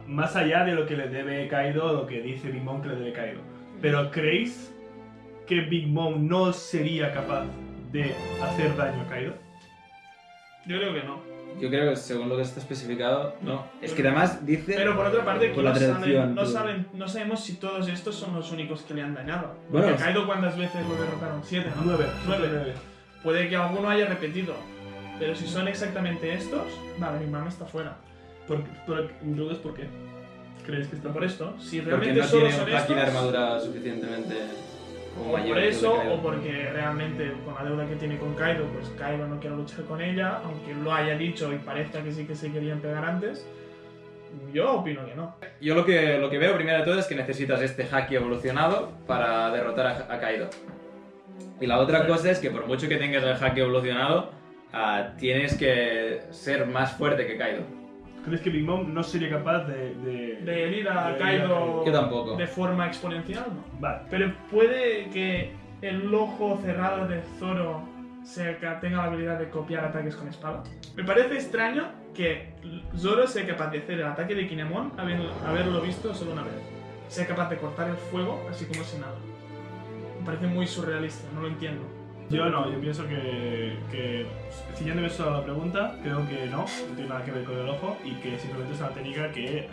Más 0.06 0.36
allá 0.36 0.66
de 0.66 0.74
lo 0.74 0.84
que 0.84 0.98
le 0.98 1.08
debe 1.08 1.48
Kaido, 1.48 1.94
lo 1.94 2.06
que 2.06 2.20
dice 2.20 2.50
Big 2.50 2.62
Mom 2.62 2.82
que 2.82 2.88
le 2.88 2.96
debe 2.96 3.12
Kaido. 3.14 3.40
Pero 3.80 4.10
¿creéis 4.10 4.73
que 5.46 5.60
Big 5.60 5.86
Mom 5.88 6.26
no 6.26 6.52
sería 6.52 7.12
capaz 7.12 7.44
de 7.92 8.14
hacer 8.42 8.76
daño 8.76 9.02
a 9.02 9.08
Kaido? 9.08 9.34
Yo 10.66 10.78
creo 10.78 10.94
que 10.94 11.02
no. 11.02 11.34
Yo 11.60 11.68
creo 11.68 11.90
que 11.90 11.96
según 11.96 12.28
lo 12.28 12.36
que 12.36 12.42
está 12.42 12.58
especificado, 12.60 13.36
no. 13.42 13.64
Es 13.80 13.92
que 13.92 14.02
además 14.02 14.44
dice... 14.44 14.74
Pero 14.76 14.96
por 14.96 15.06
otra 15.06 15.24
parte, 15.24 15.48
que 15.48 15.54
Por 15.54 15.62
la 15.64 15.72
no, 15.72 15.78
saben, 15.78 16.34
no, 16.34 16.46
saben- 16.46 16.86
no 16.94 17.08
sabemos 17.08 17.40
si 17.44 17.56
todos 17.56 17.86
estos 17.88 18.16
son 18.16 18.34
los 18.34 18.50
únicos 18.50 18.82
que 18.82 18.94
le 18.94 19.02
han 19.02 19.14
dañado. 19.14 19.54
Bueno, 19.70 19.86
Porque 19.86 19.92
es- 19.92 20.02
Kaido 20.02 20.26
cuántas 20.26 20.56
veces 20.56 20.84
lo 20.88 20.96
derrotaron? 20.96 21.42
Siete, 21.44 21.70
¿no? 21.76 21.82
Nueve. 21.84 22.06
Nueve. 22.26 22.48
Nueve. 22.50 22.74
Puede 23.22 23.48
que 23.48 23.56
alguno 23.56 23.88
haya 23.88 24.06
repetido. 24.06 24.54
Pero 25.18 25.36
si 25.36 25.46
son 25.46 25.68
exactamente 25.68 26.34
estos, 26.34 26.66
vale, 26.98 27.20
mi 27.24 27.30
mamá 27.30 27.48
está 27.48 27.64
fuera. 27.66 27.96
¿Por, 28.48 28.62
por, 28.86 29.10
mi 29.22 29.50
es 29.50 29.58
por 29.58 29.74
qué. 29.74 29.84
¿Creéis 30.66 30.88
que 30.88 30.96
está 30.96 31.12
Por 31.12 31.22
esto, 31.24 31.54
si 31.60 31.78
Porque 31.80 31.90
realmente 31.90 32.20
no 32.20 32.26
solo 32.26 32.46
tiene 32.46 32.58
son 32.58 32.68
estos, 32.70 32.96
armadura 32.96 33.60
suficientemente... 33.60 34.34
o 35.20 35.32
por 35.32 35.58
eso, 35.58 35.94
o 35.94 36.20
porque 36.22 36.70
realmente 36.72 37.32
con 37.44 37.54
la 37.54 37.64
deuda 37.64 37.86
que 37.86 37.96
tiene 37.96 38.18
con 38.18 38.34
Kaido, 38.34 38.64
pues 38.66 38.88
Kaido 38.98 39.26
no 39.26 39.38
quiere 39.40 39.56
luchar 39.56 39.84
con 39.84 40.00
ella, 40.00 40.40
aunque 40.44 40.74
lo 40.74 40.92
haya 40.92 41.16
dicho 41.16 41.52
y 41.52 41.56
parezca 41.58 42.02
que 42.02 42.12
sí 42.12 42.26
que 42.26 42.34
se 42.34 42.50
querían 42.52 42.80
pegar 42.80 43.04
antes. 43.04 43.46
Yo 44.52 44.72
opino 44.80 45.06
que 45.06 45.14
no. 45.14 45.36
Yo 45.60 45.74
lo 45.76 45.84
que, 45.86 46.18
lo 46.18 46.28
que 46.28 46.38
veo 46.38 46.54
primero 46.56 46.78
de 46.78 46.84
todo 46.84 46.98
es 46.98 47.06
que 47.06 47.14
necesitas 47.14 47.60
este 47.62 47.86
haki 47.90 48.16
evolucionado 48.16 48.90
para 49.06 49.50
derrotar 49.52 49.86
a, 49.86 50.12
a 50.14 50.18
Kaido. 50.20 50.48
Y 51.60 51.66
la 51.66 51.78
otra 51.78 52.02
Sí. 52.02 52.08
cosa 52.08 52.30
es 52.32 52.38
que 52.40 52.50
por 52.50 52.66
mucho 52.66 52.88
que 52.88 52.96
tengas 52.96 53.22
el 53.22 53.32
haki 53.42 53.60
evolucionado, 53.60 54.32
ah, 54.72 55.10
tienes 55.18 55.56
que 55.56 56.22
ser 56.30 56.66
más 56.66 56.96
fuerte 56.96 57.26
que 57.26 57.36
Kaido. 57.36 57.62
¿Crees 58.24 58.40
que 58.40 58.50
Big 58.50 58.64
Mom 58.64 58.92
no 58.94 59.02
sería 59.02 59.28
capaz 59.30 59.64
de. 59.64 59.94
de, 59.96 60.38
De 60.42 60.64
herir 60.64 60.88
a 60.88 61.10
de 61.12 61.18
Kaido 61.18 61.82
tampoco. 61.92 62.36
de 62.36 62.46
forma 62.46 62.86
exponencial, 62.86 63.46
no. 63.54 63.80
Vale. 63.80 64.02
Pero 64.10 64.32
puede 64.50 65.10
que 65.10 65.52
el 65.82 66.12
ojo 66.14 66.58
cerrado 66.64 67.06
de 67.06 67.20
Zoro 67.38 67.82
sea 68.22 68.58
ca- 68.58 68.80
tenga 68.80 68.98
la 68.98 69.04
habilidad 69.04 69.38
de 69.38 69.50
copiar 69.50 69.84
ataques 69.84 70.16
con 70.16 70.28
espada. 70.28 70.62
Me 70.96 71.04
parece 71.04 71.34
extraño 71.34 71.90
que 72.14 72.54
Zoro 72.96 73.26
sea 73.26 73.46
capaz 73.46 73.70
de 73.70 73.78
hacer 73.78 74.00
el 74.00 74.06
ataque 74.06 74.34
de 74.34 74.46
Kinemon 74.48 74.92
habiendo- 74.96 75.30
haberlo 75.46 75.80
visto 75.82 76.14
solo 76.14 76.32
una 76.32 76.42
vez. 76.42 76.54
Sea 77.08 77.26
capaz 77.26 77.50
de 77.50 77.56
cortar 77.58 77.90
el 77.90 77.96
fuego 77.96 78.42
así 78.50 78.64
como 78.64 78.82
si 78.84 78.96
nada. 78.98 79.16
Me 80.20 80.24
parece 80.24 80.46
muy 80.46 80.66
surrealista, 80.66 81.28
no 81.34 81.42
lo 81.42 81.48
entiendo. 81.48 81.82
Yo 82.30 82.48
no, 82.48 82.70
yo 82.72 82.80
pienso 82.80 83.06
que, 83.06 83.76
que 83.90 84.26
ciñéndome 84.76 85.10
solo 85.10 85.34
a 85.34 85.38
la 85.38 85.44
pregunta, 85.44 85.96
creo 86.02 86.26
que 86.26 86.46
no, 86.46 86.58
no 86.58 86.94
tiene 86.96 87.08
nada 87.08 87.24
que 87.24 87.30
ver 87.30 87.44
con 87.44 87.58
el 87.58 87.68
ojo 87.68 87.96
y 88.04 88.12
que 88.14 88.38
simplemente 88.38 88.74
es 88.74 88.80
una 88.80 88.88
técnica 88.90 89.30
que 89.30 89.58
eh, 89.58 89.68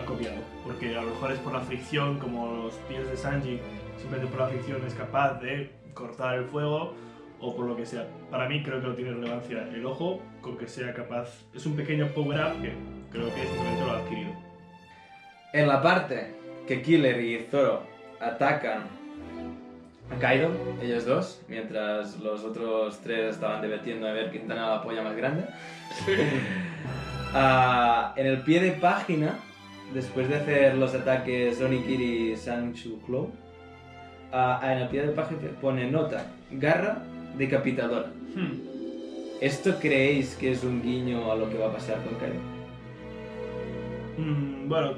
ha- 0.00 0.04
copiado. 0.06 0.36
Porque 0.64 0.96
a 0.96 1.02
lo 1.02 1.10
mejor 1.10 1.32
es 1.32 1.38
por 1.38 1.52
la 1.52 1.60
fricción, 1.60 2.18
como 2.18 2.50
los 2.50 2.74
pies 2.88 3.08
de 3.08 3.16
Sanji, 3.16 3.60
simplemente 3.98 4.30
por 4.34 4.40
la 4.40 4.48
fricción 4.48 4.82
es 4.86 4.94
capaz 4.94 5.34
de 5.40 5.70
cortar 5.92 6.36
el 6.36 6.44
fuego 6.46 6.94
o 7.40 7.54
por 7.54 7.66
lo 7.66 7.76
que 7.76 7.84
sea. 7.86 8.06
Para 8.30 8.48
mí 8.48 8.62
creo 8.62 8.80
que 8.80 8.86
no 8.88 8.94
tiene 8.94 9.12
relevancia 9.12 9.68
el 9.72 9.84
ojo 9.86 10.20
con 10.40 10.56
que 10.56 10.66
sea 10.66 10.92
capaz. 10.94 11.28
Es 11.54 11.66
un 11.66 11.76
pequeño 11.76 12.08
power 12.08 12.38
up 12.40 12.62
que 12.62 12.72
creo 13.12 13.26
que 13.34 13.42
simplemente 13.46 13.84
lo 13.84 13.92
ha 13.92 13.98
adquirido. 13.98 14.32
En 15.52 15.68
la 15.68 15.82
parte 15.82 16.34
que 16.66 16.80
Killer 16.82 17.20
y 17.20 17.46
Zoro 17.50 17.82
atacan 18.20 19.03
a 20.10 20.18
Kaido, 20.18 20.50
ellos 20.82 21.04
dos, 21.06 21.40
mientras 21.48 22.18
los 22.20 22.44
otros 22.44 23.00
tres 23.02 23.34
estaban 23.34 23.62
debatiendo 23.62 24.06
a 24.06 24.12
ver 24.12 24.30
quién 24.30 24.46
tenía 24.46 24.66
la 24.66 24.82
polla 24.82 25.02
más 25.02 25.16
grande. 25.16 25.44
Ah, 27.36 28.14
en 28.14 28.28
el 28.28 28.42
pie 28.42 28.60
de 28.60 28.70
página, 28.70 29.40
después 29.92 30.28
de 30.28 30.36
hacer 30.36 30.76
los 30.76 30.94
ataques 30.94 31.60
Onikiri 31.60 32.30
y 32.30 32.36
Sanchu 32.36 33.02
Claw, 33.04 33.28
ah, 34.30 34.60
en 34.62 34.78
el 34.78 34.88
pie 34.88 35.04
de 35.04 35.12
página 35.12 35.40
pone 35.60 35.90
nota, 35.90 36.26
garra 36.52 37.02
decapitadora. 37.36 38.06
Hmm. 38.36 38.74
¿Esto 39.40 39.80
creéis 39.80 40.36
que 40.36 40.52
es 40.52 40.62
un 40.62 40.80
guiño 40.80 41.32
a 41.32 41.34
lo 41.34 41.50
que 41.50 41.58
va 41.58 41.66
a 41.66 41.72
pasar 41.72 42.00
con 42.04 42.14
Kaido? 42.20 42.40
Mm, 44.16 44.68
bueno, 44.68 44.92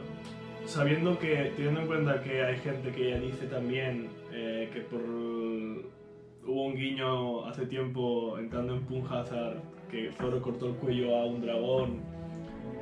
sabiendo 0.67 1.19
que, 1.19 1.53
teniendo 1.57 1.81
en 1.81 1.87
cuenta 1.87 2.23
que 2.23 2.45
hay 2.45 2.59
gente 2.59 2.91
que 2.91 3.11
ya 3.11 3.19
dice 3.19 3.47
también 3.47 4.09
eh, 4.33 4.69
que 4.73 4.81
por 4.81 5.01
hubo 5.01 6.67
un 6.67 6.75
guiño 6.75 7.47
hace 7.47 7.67
tiempo 7.67 8.39
entrando 8.39 8.75
en 8.75 8.83
Punjazar 8.83 9.63
que 9.91 10.11
Zoro 10.19 10.43
cortó 10.43 10.67
el 10.67 10.75
cuello 10.75 11.17
a 11.17 11.27
un 11.27 11.41
dragón, 11.41 12.01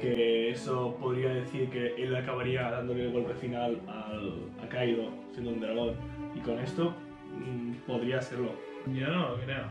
que 0.01 0.51
eso 0.51 0.97
podría 1.01 1.29
decir 1.31 1.69
que 1.69 1.95
él 2.03 2.15
acabaría 2.17 2.71
dándole 2.71 3.05
el 3.05 3.13
golpe 3.13 3.35
final 3.35 3.81
al, 3.87 4.65
a 4.65 4.69
Kaido 4.69 5.11
siendo 5.33 5.53
un 5.53 5.61
dragón. 5.61 5.95
Y 6.35 6.41
con 6.41 6.59
esto 6.59 6.95
mm, 7.39 7.87
podría 7.87 8.21
serlo. 8.21 8.53
Yo 8.87 9.09
no 9.09 9.31
lo 9.31 9.41
creo. 9.41 9.65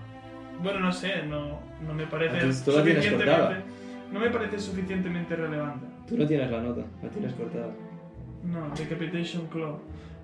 Bueno, 0.62 0.79
no 0.79 0.91
sé, 0.91 1.24
no, 1.24 1.60
no 1.86 1.93
me 1.93 2.05
parece 2.05 2.36
Entonces, 2.36 2.63
tú 2.63 2.72
la 2.72 2.84
tienes 2.84 3.12
cortada. 3.12 3.63
No 4.12 4.20
me 4.20 4.29
parece 4.29 4.60
suficientemente 4.60 5.36
relevante. 5.36 5.88
Tú 6.08 6.17
no 6.17 6.27
tienes 6.27 6.51
la 6.51 6.62
nota, 6.62 6.84
la 7.01 7.10
tienes 7.10 7.34
cortada. 7.34 7.74
No, 8.44 8.70
Decapitation 8.76 9.48
Claw. 9.48 9.80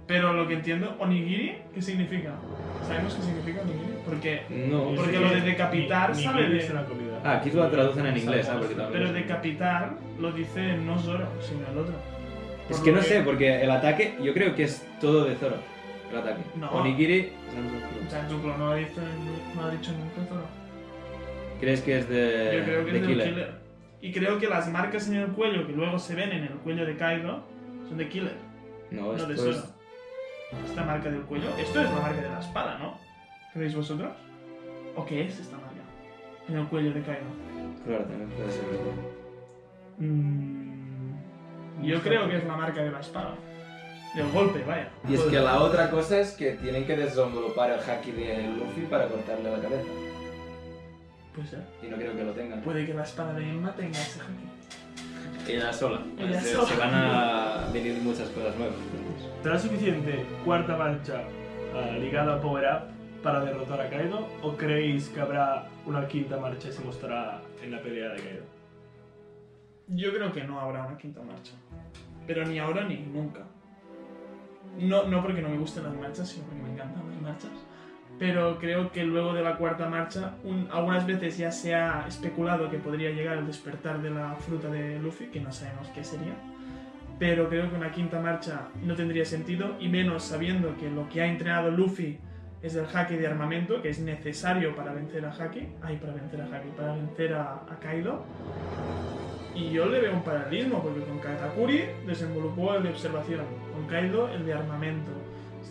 Pero 0.08 0.34
lo 0.34 0.48
que 0.48 0.56
entiendo, 0.56 0.96
Onigiri, 1.00 1.58
¿qué 1.74 1.82
significa? 1.82 2.32
¿Sabemos 2.88 3.14
qué 3.14 3.22
significa 3.22 3.62
Onigiri? 3.62 3.94
Porque, 4.06 4.42
No, 4.70 4.84
Porque 4.96 5.18
Sí, 5.18 5.24
lo 5.24 5.30
de 5.30 5.42
decapitar 5.42 6.16
ni 6.16 6.24
sale 6.24 6.50
de- 6.50 6.58
es 6.58 6.70
una 6.72 6.84
comida. 6.86 7.20
Ah, 7.24 7.34
aquí 7.38 7.52
lo 7.52 7.68
traducen 7.70 8.06
en 8.08 8.18
inglés, 8.18 8.50
¿ah? 8.50 8.56
Porque 8.58 8.74
también- 8.76 9.02
pero 9.04 9.14
decapitar 9.14 9.94
lo 10.20 10.32
dice 10.32 10.78
no 10.78 10.98
Zoro, 10.98 11.28
sino 11.42 11.62
el 11.72 11.78
otro. 11.78 11.94
Es 12.70 12.78
Por 12.78 12.86
que 12.86 12.92
no 12.92 13.02
sé, 13.02 13.22
porque 13.22 13.62
el 13.62 13.70
ataque, 13.72 14.16
yo 14.22 14.34
creo 14.34 14.56
que 14.56 14.64
es 14.64 14.86
todo 15.00 15.26
de 15.26 15.36
Zoro. 15.36 15.58
El 16.12 16.18
ataque. 16.18 16.42
No. 16.56 16.72
Onigiri, 16.72 17.30
Sanjuklo 18.10 18.58
no 18.58 18.68
lo 18.70 18.76
dice, 18.76 19.02
no 19.56 19.64
ha 19.64 19.70
dicho 19.70 19.92
nunca 19.92 20.28
Zoro. 20.28 20.46
¿crees 21.60 21.82
que 21.82 22.00
es 22.00 22.10
de, 22.10 22.58
Yo 22.58 22.64
creo 22.64 22.86
que 22.86 22.92
de 22.94 23.00
es 23.00 23.06
Killer? 23.08 23.30
Killer. 23.30 23.52
Y 24.02 24.12
creo 24.14 24.40
que 24.40 24.48
las 24.48 24.72
marcas 24.72 25.08
en 25.10 25.16
el 25.18 25.28
cuello 25.28 25.68
que 25.68 25.74
luego 25.74 26.00
se 26.00 26.16
ven 26.16 26.32
en 26.32 26.44
el 26.44 26.54
cuello 26.64 26.86
de 26.86 26.96
Kaido 26.96 27.44
son 27.90 27.98
de 27.98 28.08
Killer, 28.08 28.38
No, 28.92 29.02
no 29.02 29.14
esto 29.14 29.28
de 29.28 29.34
es... 29.34 29.42
Zoro. 29.42 29.80
Esta 30.66 30.84
marca 30.84 31.10
del 31.10 31.22
cuello, 31.24 31.50
esto 31.58 31.82
es 31.82 31.90
la 31.92 32.00
marca 32.00 32.22
de 32.22 32.30
la 32.30 32.40
espada, 32.40 32.78
¿no? 32.80 32.98
¿Creéis 33.54 33.76
vosotros? 33.76 34.12
¿O 34.96 35.06
qué 35.06 35.26
es 35.26 35.40
esta 35.40 35.58
marca? 35.58 35.70
En 36.48 36.58
el 36.58 36.68
cuello 36.68 36.92
de 36.94 37.02
Kaido. 37.02 37.22
Claro, 37.86 38.06
también 38.06 38.30
puede 38.30 38.52
ser 38.52 38.66
verdad. 38.66 38.94
Mm, 40.00 41.14
yo 41.84 42.02
creo 42.02 42.28
que 42.30 42.38
es 42.38 42.46
la 42.46 42.58
marca 42.58 42.82
de 42.82 42.92
la 42.92 43.00
espada. 43.00 43.36
Del 44.16 44.32
golpe, 44.32 44.64
vaya. 44.64 44.90
Y 45.08 45.14
es 45.14 45.22
que 45.22 45.40
la 45.40 45.62
otra 45.62 45.92
cosa 45.92 46.20
es 46.20 46.32
que 46.32 46.54
tienen 46.54 46.86
que 46.88 46.98
desenvolupar 46.98 47.70
el 47.70 47.80
haki 47.80 48.12
de 48.12 48.48
Luffy 48.58 48.82
para 48.90 49.08
cortarle 49.08 49.52
la 49.52 49.62
cabeza. 49.62 49.88
Puede 51.36 51.48
ser. 51.48 51.64
Y 51.84 51.88
no 51.88 51.98
creo 51.98 52.16
que 52.16 52.24
lo 52.24 52.32
tengan. 52.32 52.62
Puede 52.62 52.88
que 52.88 52.94
la 52.96 53.04
espada 53.04 53.34
de 53.34 53.48
Emma 53.48 53.72
tenga 53.76 54.00
ese 54.00 54.20
haki. 54.20 54.49
Ella 55.50 55.74
sola. 55.74 56.02
Ella 56.18 56.40
se, 56.40 56.54
sola. 56.54 56.68
se 56.68 56.78
van 56.78 56.94
a 56.94 57.70
venir 57.74 57.98
muchas 58.02 58.30
cosas 58.30 58.56
nuevas. 58.56 58.78
¿Será 59.42 59.58
suficiente 59.58 60.26
cuarta 60.46 60.76
marcha 60.78 61.24
ah, 61.74 61.98
ligada 61.98 62.36
a 62.36 62.42
Power 62.42 62.66
Up 62.66 63.22
para 63.24 63.40
derrotar 63.42 63.82
a 63.82 63.90
Kaido? 63.90 64.28
¿O 64.42 64.56
creéis 64.56 65.10
que 65.10 65.20
habrá 65.20 65.68
una 65.86 66.08
quinta 66.08 66.38
marcha 66.38 66.70
y 66.70 66.72
se 66.72 66.84
mostrará 66.84 67.42
en 67.64 67.72
la 67.72 67.82
pelea 67.82 68.10
de 68.10 68.22
Kaido? 68.22 68.44
Yo 69.88 70.14
creo 70.14 70.32
que 70.32 70.44
no 70.44 70.60
habrá 70.60 70.86
una 70.86 70.98
quinta 70.98 71.22
marcha. 71.22 71.54
Pero 72.28 72.46
ni 72.46 72.60
ahora 72.60 72.84
ni 72.84 72.98
nunca. 72.98 73.46
No, 74.78 75.08
no 75.08 75.22
porque 75.24 75.42
no 75.42 75.50
me 75.50 75.58
gusten 75.58 75.84
las 75.84 75.96
marchas, 75.96 76.30
sino 76.30 76.46
porque 76.46 76.62
me 76.62 76.72
encantan 76.72 77.10
las 77.10 77.22
marchas. 77.22 77.52
Pero 78.20 78.60
creo 78.60 78.92
que 78.92 79.06
luego 79.06 79.34
de 79.34 79.42
la 79.42 79.56
cuarta 79.56 79.88
marcha, 79.88 80.34
un- 80.44 80.68
algunas 80.72 81.08
veces 81.08 81.38
ya 81.38 81.52
se 81.52 81.74
ha 81.74 82.06
especulado 82.08 82.70
que 82.70 82.78
podría 82.78 83.12
llegar 83.12 83.38
el 83.38 83.48
despertar 83.48 84.02
de 84.02 84.10
la 84.10 84.36
fruta 84.36 84.68
de 84.70 85.00
Luffy, 85.00 85.28
que 85.28 85.40
no 85.40 85.52
sabemos 85.54 85.88
qué 85.96 86.04
sería. 86.04 86.34
Pero 87.18 87.48
creo 87.50 87.70
que 87.70 87.76
una 87.78 87.92
quinta 87.92 88.20
marcha 88.20 88.68
no 88.84 88.96
tendría 88.96 89.24
sentido, 89.26 89.76
y 89.80 89.88
menos 89.88 90.24
sabiendo 90.24 90.76
que 90.78 90.90
lo 90.90 91.08
que 91.10 91.22
ha 91.22 91.28
entrenado 91.28 91.72
Luffy 91.72 92.20
es 92.62 92.76
el 92.76 92.86
haki 92.94 93.16
de 93.16 93.28
armamento, 93.28 93.82
que 93.82 93.90
es 93.90 94.00
necesario 94.00 94.76
para 94.76 94.92
vencer 94.92 95.26
a 95.26 95.32
Haki, 95.32 95.68
ay, 95.82 95.96
para 95.96 96.12
vencer 96.14 96.42
a 96.42 96.46
Haki, 96.46 96.70
para 96.76 96.94
vencer 96.94 97.34
a, 97.34 97.54
a 97.54 97.80
Kaido. 97.80 98.26
Y 99.56 99.72
yo 99.72 99.86
le 99.88 100.00
veo 100.02 100.14
un 100.14 100.24
paralelismo, 100.24 100.82
porque 100.84 101.02
con 101.04 101.20
Katakuri 101.20 101.84
desenvolupó 102.06 102.76
el 102.76 102.84
de 102.84 102.90
observación, 102.90 103.46
con 103.74 103.86
Kaido 103.88 104.30
el 104.30 104.46
de 104.46 104.54
armamento. 104.54 105.12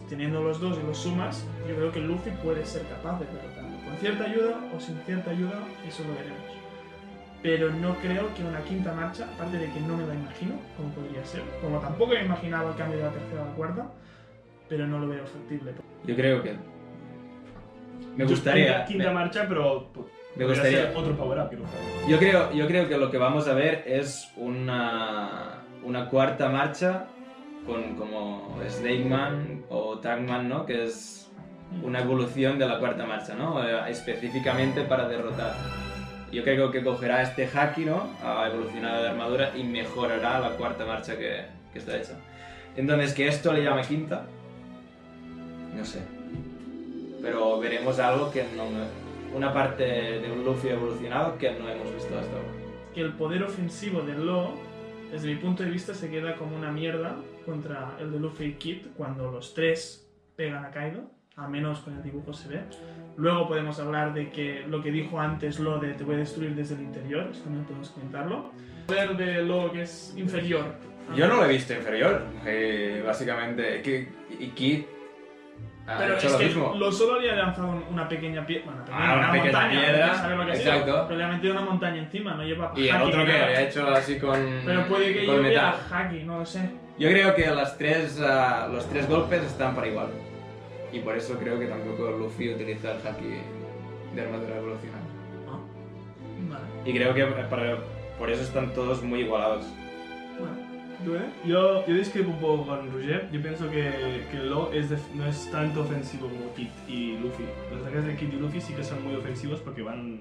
Teniendo 0.08 0.42
los 0.42 0.60
dos 0.60 0.78
y 0.82 0.86
los 0.86 0.98
sumas, 0.98 1.46
yo 1.68 1.74
creo 1.76 1.92
que 1.92 2.00
Luffy 2.00 2.30
puede 2.42 2.64
ser 2.64 2.82
capaz 2.88 3.18
de 3.20 3.26
derrotarlo. 3.26 3.68
Con 3.84 3.96
cierta 4.00 4.24
ayuda 4.24 4.58
o 4.76 4.80
sin 4.80 4.98
cierta 5.06 5.30
ayuda, 5.30 5.58
eso 5.86 6.02
lo 6.04 6.14
veremos. 6.14 6.38
Pero 7.42 7.70
no 7.70 7.94
creo 7.96 8.34
que 8.34 8.42
una 8.42 8.60
quinta 8.62 8.92
marcha, 8.92 9.24
aparte 9.34 9.58
de 9.58 9.70
que 9.72 9.80
no 9.80 9.96
me 9.96 10.06
la 10.06 10.14
imagino, 10.14 10.54
como 10.76 10.88
podría 10.90 11.24
ser, 11.24 11.42
como 11.62 11.78
tampoco 11.78 12.12
me 12.14 12.24
imaginaba 12.24 12.70
el 12.70 12.76
cambio 12.76 12.98
de 12.98 13.04
la 13.04 13.10
tercera 13.12 13.42
a 13.42 13.46
la 13.46 13.52
cuarta, 13.52 13.86
pero 14.68 14.86
no 14.86 14.98
lo 14.98 15.08
veo 15.08 15.24
factible. 15.26 15.72
Yo 16.04 16.16
creo 16.16 16.42
que... 16.42 16.56
Me 18.16 18.24
gustaría... 18.24 18.66
Quinta, 18.66 18.84
quinta 18.86 19.08
me- 19.08 19.14
marcha, 19.14 19.46
pero 19.48 19.88
pues, 19.92 20.06
Me 20.36 20.44
gustaría- 20.46 20.88
ser 20.88 20.96
otro 20.96 21.16
Power 21.16 21.38
Up. 21.40 21.50
que 21.50 21.56
no 21.56 21.68
sea. 21.68 22.08
Yo 22.08 22.18
creo, 22.18 22.52
yo 22.52 22.66
creo 22.66 22.88
que 22.88 22.96
lo 22.98 23.10
que 23.10 23.18
vamos 23.18 23.46
a 23.46 23.52
ver 23.54 23.84
es 23.86 24.32
una, 24.36 25.62
una 25.84 26.08
cuarta 26.08 26.48
marcha 26.48 27.06
con 27.66 27.96
como 27.96 28.58
Snake 28.68 29.04
Man 29.04 29.64
o 29.68 29.98
Tagman, 29.98 30.48
¿no? 30.48 30.66
Que 30.66 30.84
es 30.84 31.30
una 31.82 32.00
evolución 32.00 32.58
de 32.58 32.66
la 32.66 32.78
cuarta 32.78 33.04
marcha, 33.04 33.34
¿no? 33.34 33.62
Eh, 33.62 33.90
específicamente 33.90 34.82
para 34.82 35.08
derrotar. 35.08 35.54
Yo 36.32 36.42
creo 36.42 36.70
que 36.70 36.82
cogerá 36.82 37.22
este 37.22 37.46
haki, 37.46 37.84
¿no? 37.84 38.08
Ha 38.22 38.48
evolucionado 38.48 39.02
de 39.02 39.08
armadura 39.10 39.52
y 39.56 39.64
mejorará 39.64 40.40
la 40.40 40.50
cuarta 40.50 40.84
marcha 40.84 41.16
que, 41.16 41.44
que 41.72 41.78
está 41.78 41.96
hecha. 41.96 42.14
Entonces, 42.76 43.14
que 43.14 43.28
esto 43.28 43.52
le 43.52 43.64
llame 43.64 43.82
quinta, 43.82 44.26
no 45.76 45.84
sé. 45.84 46.00
Pero 47.22 47.58
veremos 47.58 47.98
algo 47.98 48.30
que 48.30 48.44
no... 48.56 48.64
Una 49.34 49.52
parte 49.52 49.84
de 49.84 50.32
un 50.32 50.44
Luffy 50.44 50.68
evolucionado 50.68 51.36
que 51.36 51.50
no 51.50 51.68
hemos 51.68 51.92
visto 51.94 52.18
hasta 52.18 52.32
ahora. 52.32 52.48
que 52.94 53.00
el 53.02 53.12
poder 53.12 53.42
ofensivo 53.42 54.00
del 54.00 54.26
Law, 54.26 54.54
desde 55.12 55.28
mi 55.28 55.36
punto 55.36 55.62
de 55.62 55.70
vista, 55.70 55.92
se 55.92 56.08
queda 56.08 56.36
como 56.36 56.56
una 56.56 56.70
mierda 56.72 57.16
contra 57.52 57.96
el 57.98 58.12
de 58.12 58.20
Luffy 58.20 58.44
y 58.44 58.52
Kid 58.54 58.78
cuando 58.96 59.30
los 59.30 59.54
tres 59.54 60.06
pegan 60.36 60.64
a 60.64 60.70
Kaido, 60.70 61.10
al 61.36 61.48
menos 61.48 61.80
con 61.80 61.94
el 61.96 62.02
dibujo 62.02 62.32
se 62.32 62.48
ve. 62.48 62.60
Luego 63.16 63.48
podemos 63.48 63.78
hablar 63.80 64.12
de 64.12 64.30
que 64.30 64.64
lo 64.68 64.82
que 64.82 64.90
dijo 64.92 65.18
antes 65.18 65.58
Law 65.58 65.80
de 65.80 65.94
te 65.94 66.04
voy 66.04 66.16
a 66.16 66.18
destruir 66.18 66.54
desde 66.54 66.74
el 66.74 66.82
interior, 66.82 67.28
esto 67.30 67.44
también 67.44 67.64
podemos 67.64 67.90
comentarlo. 67.90 68.50
El 68.80 68.84
poder 68.86 69.16
de 69.16 69.42
Law 69.44 69.72
que 69.72 69.82
es 69.82 70.14
inferior. 70.16 70.64
Yo 71.16 71.26
no 71.26 71.36
lo 71.36 71.46
he 71.46 71.48
visto 71.48 71.72
inferior, 71.72 72.22
que 72.44 73.02
básicamente, 73.04 73.80
que, 73.82 74.08
y 74.38 74.48
Kid 74.48 74.82
ha 75.86 75.96
Pero 75.96 76.14
hecho 76.16 76.26
es 76.26 76.32
lo 76.34 76.38
que 76.38 76.44
mismo. 76.44 76.74
lo 76.74 76.92
solo 76.92 77.14
había 77.14 77.34
lanzado 77.34 77.82
una 77.90 78.06
pequeña 78.06 78.46
piedra. 78.46 78.66
Bueno, 78.66 78.84
Ah, 78.92 79.14
una 79.18 79.32
pequeña 79.32 79.52
montaña, 79.52 79.80
piedra, 79.80 80.36
lo 80.36 80.46
que 80.46 80.52
exacto. 80.52 81.04
Pero 81.08 81.18
le 81.18 81.24
ha 81.24 81.28
metido 81.28 81.52
una 81.54 81.62
montaña 81.62 81.98
encima, 82.02 82.34
no 82.34 82.42
lleva 82.44 82.72
Y 82.76 82.88
el 82.88 83.00
otro 83.02 83.24
que 83.24 83.32
había 83.32 83.62
hecho 83.62 83.88
así 83.88 84.18
con, 84.18 84.38
Pero 84.66 84.86
puede 84.86 85.14
que 85.14 85.24
con 85.24 85.42
yo 85.50 85.60
haki, 85.90 86.24
no 86.24 86.40
lo 86.40 86.44
sé. 86.44 86.68
Yo 86.98 87.08
creo 87.08 87.34
que 87.34 87.46
las 87.46 87.78
tres, 87.78 88.20
ah, 88.20 88.68
los 88.72 88.86
tres 88.88 89.08
golpes 89.08 89.42
están 89.44 89.74
para 89.74 89.86
igual. 89.88 90.08
Y 90.92 91.00
por 91.00 91.16
eso 91.16 91.34
creo 91.38 91.58
que 91.58 91.66
tampoco 91.66 92.10
Luffy 92.12 92.52
utiliza 92.54 92.92
el 92.92 93.06
haki 93.06 93.26
de 94.14 94.20
armadura 94.22 94.56
evolucional. 94.56 95.00
Vale. 96.48 96.64
Y 96.84 96.92
creo 96.94 97.14
que 97.14 97.24
para- 97.48 97.78
por 98.18 98.30
eso 98.30 98.42
están 98.42 98.72
todos 98.74 99.02
muy 99.02 99.20
igualados. 99.20 99.64
Bueno, 100.38 100.56
¿tú, 101.04 101.14
eh? 101.14 101.28
Yo, 101.44 101.86
yo 101.86 101.94
discrepo 101.94 102.30
un 102.30 102.38
poco 102.40 102.66
con 102.66 102.90
Roger. 102.92 103.28
Yo 103.30 103.42
pienso 103.42 103.70
que, 103.70 104.24
que 104.30 104.38
Lo 104.38 104.72
es 104.72 104.90
def- 104.90 105.14
no 105.14 105.26
es 105.26 105.48
tanto 105.52 105.82
ofensivo 105.82 106.28
como 106.28 106.52
Kid 106.54 106.68
y 106.88 107.18
Luffy. 107.18 107.44
Los 107.70 107.82
ataques 107.82 108.06
de 108.06 108.16
Kid 108.16 108.32
y 108.32 108.36
Luffy 108.36 108.60
sí 108.60 108.72
que 108.72 108.82
son 108.82 109.04
muy 109.04 109.14
ofensivos 109.14 109.60
porque 109.60 109.82
van 109.82 110.20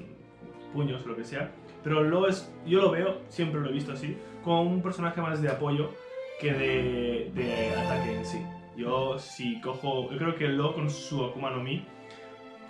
puños 0.74 1.04
o 1.06 1.08
lo 1.10 1.16
que 1.16 1.24
sea. 1.24 1.50
Pero 1.84 2.04
Lo 2.04 2.28
es, 2.28 2.52
yo 2.66 2.82
lo 2.82 2.92
veo, 2.92 3.22
siempre 3.30 3.62
lo 3.62 3.70
he 3.70 3.74
visto 3.74 3.94
así, 3.94 4.18
como 4.44 4.64
un 4.64 4.82
personaje 4.82 5.22
más 5.22 5.42
de 5.42 5.50
apoyo 5.50 5.92
que 6.40 6.54
de, 6.54 7.32
de 7.34 7.76
ataque 7.76 8.16
en 8.18 8.26
sí. 8.26 8.42
Yo 8.76 9.18
si 9.18 9.60
cojo, 9.62 10.12
yo 10.12 10.18
creo 10.18 10.36
que 10.36 10.48
Lo 10.48 10.74
con 10.76 10.90
su 10.90 11.24
Akuma 11.26 11.50
no 11.50 11.64
Mi 11.64 11.84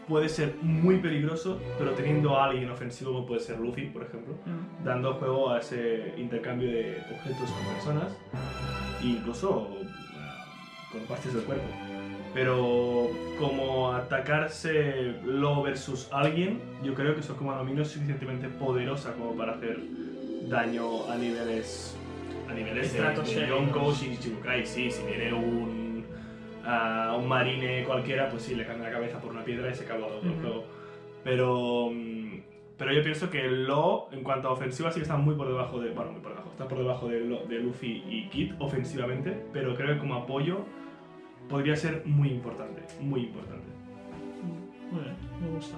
puede 0.08 0.30
ser 0.30 0.56
muy 0.62 1.00
peligroso, 1.00 1.60
pero 1.78 1.92
teniendo 1.92 2.38
a 2.38 2.46
alguien 2.46 2.70
ofensivo 2.70 3.12
como 3.12 3.26
puede 3.26 3.42
ser 3.42 3.60
Luffy, 3.60 3.88
por 3.88 4.04
ejemplo, 4.04 4.36
Mm. 4.46 4.86
dando 4.86 5.16
juego 5.16 5.50
a 5.52 5.60
ese 5.60 6.14
intercambio 6.18 6.70
de 6.72 7.04
objetos 7.12 7.52
con 7.52 7.74
personas 7.74 8.18
e 9.04 9.08
incluso 9.08 9.68
uh, 9.70 10.92
con 10.94 11.02
partes 11.10 11.34
del 11.34 11.44
cuerpo. 11.44 11.66
Pero 12.34 13.10
como 13.38 13.92
atacarse 13.92 15.16
lo 15.26 15.62
versus 15.62 16.08
alguien, 16.14 16.62
yo 16.84 16.94
creo 16.94 17.14
que 17.16 17.22
su 17.22 17.34
Akuma 17.34 17.56
no 17.56 17.66
Mi 17.66 17.74
no 17.74 17.82
es 17.82 17.90
suficientemente 17.90 18.48
poderosa 18.48 19.12
como 19.14 19.36
para 19.36 19.54
hacer 19.56 19.78
daño 20.48 21.10
a 21.12 21.16
niveles 21.18 21.97
a 22.50 22.54
niveles 22.54 22.94
de. 22.94 23.00
Yonkos 23.48 24.04
y 24.04 24.18
Chibukai. 24.18 24.66
Sí, 24.66 24.90
si 24.92 25.06
viene 25.06 25.34
un 25.34 26.06
a 26.66 27.16
un 27.18 27.28
marine 27.28 27.84
cualquiera, 27.86 28.30
pues 28.30 28.44
sí, 28.44 28.56
le 28.56 28.66
cambia 28.66 28.90
la 28.90 28.96
cabeza 28.96 29.20
por 29.22 29.32
una 29.32 29.44
piedra 29.44 29.70
y 29.72 29.74
se 29.76 29.86
acaba 29.86 30.08
todo 30.08 30.22
el 30.22 30.34
juego. 30.42 30.66
Pero 31.24 31.90
mm, 31.94 32.40
pero 32.78 32.94
yo 32.94 33.02
pienso 33.04 33.30
que 33.30 33.48
Lo, 33.48 34.08
en 34.12 34.22
cuanto 34.24 34.50
a 34.50 34.52
ofensiva, 34.52 34.92
sí 34.92 35.00
que 35.00 35.04
está 35.04 35.18
muy 35.18 35.36
por 35.36 35.48
debajo 35.48 35.80
de. 35.80 35.92
Bueno, 35.92 36.12
muy 36.12 36.22
por 36.22 36.32
debajo. 36.32 36.50
Está 36.52 36.68
por 36.68 36.78
debajo 36.78 37.08
de, 37.08 37.22
Lo- 37.22 37.46
de 37.46 37.60
Luffy 37.60 38.04
y 38.08 38.28
Kid 38.30 38.54
ofensivamente. 38.60 39.36
Pero 39.54 39.76
creo 39.76 39.94
que 39.94 40.00
como 40.00 40.16
apoyo 40.16 40.60
podría 41.50 41.76
ser 41.76 42.04
muy 42.06 42.30
importante. 42.30 42.82
Muy 43.00 43.22
importante. 43.22 43.66
Muy 44.92 45.02
bien, 45.02 45.16
me 45.42 45.50
gusta. 45.56 45.76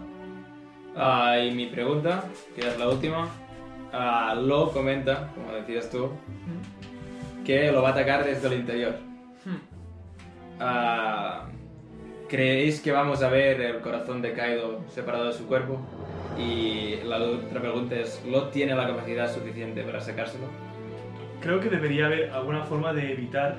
Ah, 0.96 1.38
y 1.40 1.52
mi 1.52 1.68
pregunta, 1.68 2.24
que 2.56 2.62
es 2.62 2.78
la 2.80 2.90
última. 2.90 3.28
Ah, 3.92 4.36
Lo 4.40 4.72
comenta, 4.72 5.32
como 5.34 5.52
decías 5.54 5.90
tú, 5.90 6.10
que 7.46 7.72
lo 7.72 7.82
va 7.82 7.90
a 7.90 7.92
atacar 7.94 8.24
desde 8.24 8.48
el 8.48 8.54
interior. 8.54 8.96
Hmm. 9.46 9.58
Ah, 10.60 11.46
¿Creéis 12.28 12.80
que 12.82 12.92
vamos 12.92 13.24
a 13.24 13.30
ver 13.30 13.60
el 13.62 13.80
corazón 13.80 14.22
de 14.22 14.34
Kaido 14.34 14.82
separado 14.90 15.26
de 15.26 15.34
su 15.34 15.48
cuerpo? 15.48 15.80
Y 16.38 16.98
la 17.04 17.18
otra 17.18 17.60
pregunta 17.60 17.96
es, 17.96 18.24
¿Lo 18.26 18.50
tiene 18.50 18.76
la 18.76 18.88
capacidad 18.88 19.34
suficiente 19.34 19.82
para 19.84 20.00
sacárselo? 20.00 20.46
Creo 21.42 21.60
que 21.60 21.70
debería 21.70 22.06
haber 22.06 22.30
alguna 22.32 22.64
forma 22.64 22.94
de 22.94 23.14
evitar 23.14 23.58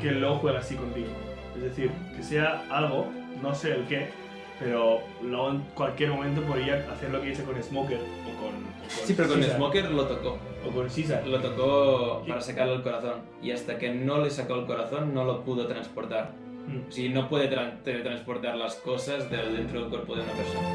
que 0.00 0.12
Lo 0.12 0.36
juegue 0.36 0.58
así 0.58 0.76
contigo. 0.76 1.08
Es 1.56 1.62
decir, 1.62 1.90
que 2.16 2.22
sea 2.22 2.64
algo, 2.70 3.08
no 3.42 3.52
sé 3.54 3.74
el 3.74 3.86
qué, 3.88 4.10
pero 4.58 5.00
Lo 5.22 5.50
en 5.50 5.60
cualquier 5.74 6.10
momento 6.10 6.42
podría 6.42 6.84
hacer 6.92 7.10
lo 7.10 7.20
que 7.22 7.30
hice 7.30 7.44
con 7.44 7.62
Smoker 7.62 7.98
o 7.98 8.40
con. 8.42 8.48
o 8.48 8.78
con 8.80 8.88
Sí, 8.88 9.14
pero 9.16 9.28
con 9.28 9.38
Caesar, 9.40 9.56
Smoker 9.56 9.90
lo 9.90 10.06
tocó. 10.06 10.38
O 10.66 10.70
con 10.70 10.88
Caesar. 10.88 11.26
Lo 11.26 11.40
tocó 11.40 12.24
para 12.26 12.40
sacarle 12.40 12.74
el 12.74 12.82
corazón. 12.82 13.20
Y 13.42 13.50
hasta 13.52 13.78
que 13.78 13.92
no 13.94 14.20
le 14.22 14.30
sacó 14.30 14.54
el 14.56 14.66
corazón, 14.66 15.14
no 15.14 15.24
lo 15.24 15.42
pudo 15.42 15.66
transportar. 15.66 16.32
Mm. 16.66 16.90
Si 16.90 17.08
no 17.08 17.28
puede 17.28 17.50
tra- 17.50 17.82
teletransportar 17.82 18.56
las 18.56 18.74
cosas 18.76 19.30
de 19.30 19.36
dentro 19.52 19.80
del 19.80 19.88
cuerpo 19.90 20.16
de 20.16 20.22
una 20.22 20.32
persona. 20.32 20.68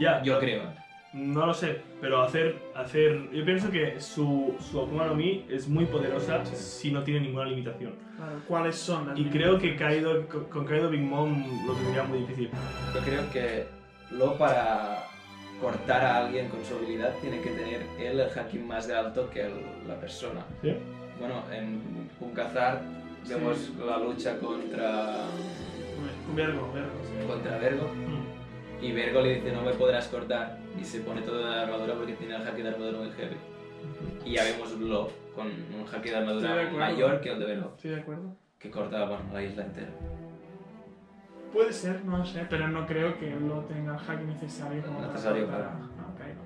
Ya, 0.00 0.22
Yo 0.22 0.38
creo. 0.38 0.62
No 1.14 1.46
lo 1.46 1.54
sé, 1.54 1.80
pero 2.02 2.22
hacer, 2.22 2.56
hacer, 2.74 3.30
yo 3.32 3.42
pienso 3.44 3.70
que 3.70 3.98
su, 3.98 4.54
su 4.60 4.78
Akuma 4.80 5.06
no 5.06 5.14
Mi 5.14 5.46
es 5.48 5.66
muy 5.66 5.86
poderosa 5.86 6.44
si 6.44 6.90
no 6.92 7.02
tiene 7.02 7.20
ninguna 7.20 7.46
limitación. 7.46 7.94
Claro, 8.16 8.32
¿cuáles 8.46 8.76
son 8.76 9.08
las 9.08 9.18
Y 9.18 9.24
creo 9.24 9.58
que 9.58 9.74
Kaido, 9.74 10.26
con 10.28 10.44
con 10.44 10.64
Kaido 10.66 10.90
Big 10.90 11.00
Mom 11.00 11.66
lo 11.66 11.72
tendría 11.72 12.02
muy 12.04 12.18
difícil. 12.20 12.50
Yo 12.94 13.00
creo 13.00 13.30
que 13.30 13.66
lo 14.10 14.36
para 14.36 15.04
cortar 15.62 16.04
a 16.04 16.26
alguien 16.26 16.48
con 16.48 16.62
su 16.64 16.74
habilidad 16.74 17.14
tiene 17.22 17.40
que 17.40 17.50
tener 17.50 17.82
él 17.98 18.20
el 18.20 18.28
hacking 18.28 18.66
más 18.66 18.88
alto 18.90 19.30
que 19.30 19.46
el- 19.46 19.88
la 19.88 19.94
persona. 19.98 20.44
¿Sí? 20.62 20.74
Bueno, 21.18 21.42
en 21.50 21.80
Kunkazar 22.18 22.82
Sí. 23.24 23.32
vemos 23.34 23.70
la 23.84 23.98
lucha 23.98 24.38
contra, 24.38 25.24
Vergo, 26.36 26.70
vergo. 26.72 26.90
sí. 27.02 27.26
contra 27.26 27.58
Vergo 27.58 27.88
Mm. 27.94 28.37
Y 28.80 28.92
Vergo 28.92 29.20
le 29.20 29.36
dice 29.36 29.52
no 29.52 29.62
me 29.62 29.72
podrás 29.72 30.08
cortar 30.08 30.58
y 30.80 30.84
se 30.84 31.00
pone 31.00 31.22
toda 31.22 31.50
la 31.56 31.62
armadura 31.62 31.94
porque 31.94 32.12
tiene 32.14 32.36
el 32.36 32.42
hacking 32.42 32.62
de 32.64 32.68
armadura 32.70 32.98
muy 32.98 33.10
heavy. 33.10 33.36
Y 34.24 34.32
ya 34.34 34.44
vemos 34.44 34.72
Lo 34.78 35.08
con 35.34 35.46
un 35.46 35.84
hacking 35.84 35.84
de 35.84 35.88
Estoy 35.88 36.10
de 36.10 36.16
armadura 36.16 36.52
acuerdo. 36.54 36.78
mayor 36.78 37.20
que 37.20 37.30
el 37.30 37.38
de 37.38 37.46
Vergo, 37.46 37.72
Estoy 37.76 37.90
de 37.92 38.00
acuerdo. 38.00 38.36
que 38.58 38.70
corta 38.70 39.04
bueno, 39.06 39.24
la 39.32 39.42
isla 39.42 39.64
entera. 39.64 39.90
Puede 41.52 41.72
ser, 41.72 42.04
no 42.04 42.18
lo 42.18 42.24
sé, 42.26 42.46
pero 42.50 42.68
no 42.68 42.86
creo 42.86 43.18
que 43.18 43.30
lo 43.30 43.60
tenga 43.62 43.94
el 43.94 43.98
hack 43.98 44.20
necesario 44.22 44.82
como 44.82 45.00
Necesario, 45.00 45.46
para 45.46 45.58
claro. 45.58 45.78
cortar 45.78 46.04
a- 46.06 46.12
a 46.12 46.18
Kaido. 46.18 46.40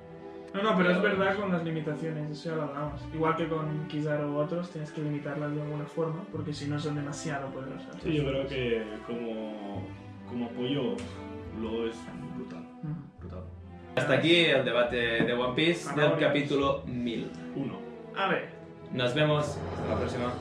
No, 0.55 0.63
no, 0.71 0.77
pero 0.77 0.91
es 0.91 1.03
verdad 1.03 1.37
con 1.37 1.51
las 1.53 1.65
limitaciones, 1.65 2.31
eso 2.31 2.51
ya 2.51 2.57
lo 2.57 2.63
hablamos. 2.63 3.01
Igual 3.13 3.37
que 3.37 3.49
con 3.49 3.89
Kizaru 3.89 4.29
u 4.33 4.37
otros, 4.37 4.71
tienes 4.71 4.93
que 4.93 5.03
limitarlas 5.03 5.53
de 5.55 5.63
alguna 5.63 5.87
forma, 5.87 6.23
porque 6.31 6.53
si 6.53 6.67
no 6.69 6.79
son 6.79 6.95
demasiado 6.95 7.49
poderosas. 7.49 7.97
Sí, 8.03 8.15
yo 8.15 8.25
creo 8.25 8.47
que 8.47 8.85
como, 9.07 9.83
como 10.29 10.47
apoyo 10.47 10.95
lo 11.63 11.87
es 11.89 11.97
brutal. 12.37 12.65
Ujú. 12.83 12.95
brutal. 13.21 13.45
Hasta 13.97 14.15
aquí 14.15 14.37
el 14.47 14.65
debate 14.65 14.97
de 14.97 15.33
One 15.35 15.55
Piece 15.55 15.95
del 15.95 16.19
capítulo 16.19 16.83
1000. 16.87 17.31
Uno. 17.57 17.79
A 18.17 18.29
ver, 18.29 18.49
Nos 18.93 19.15
vemos 19.15 19.59
hasta 19.79 19.89
la 19.89 19.99
próxima. 19.99 20.33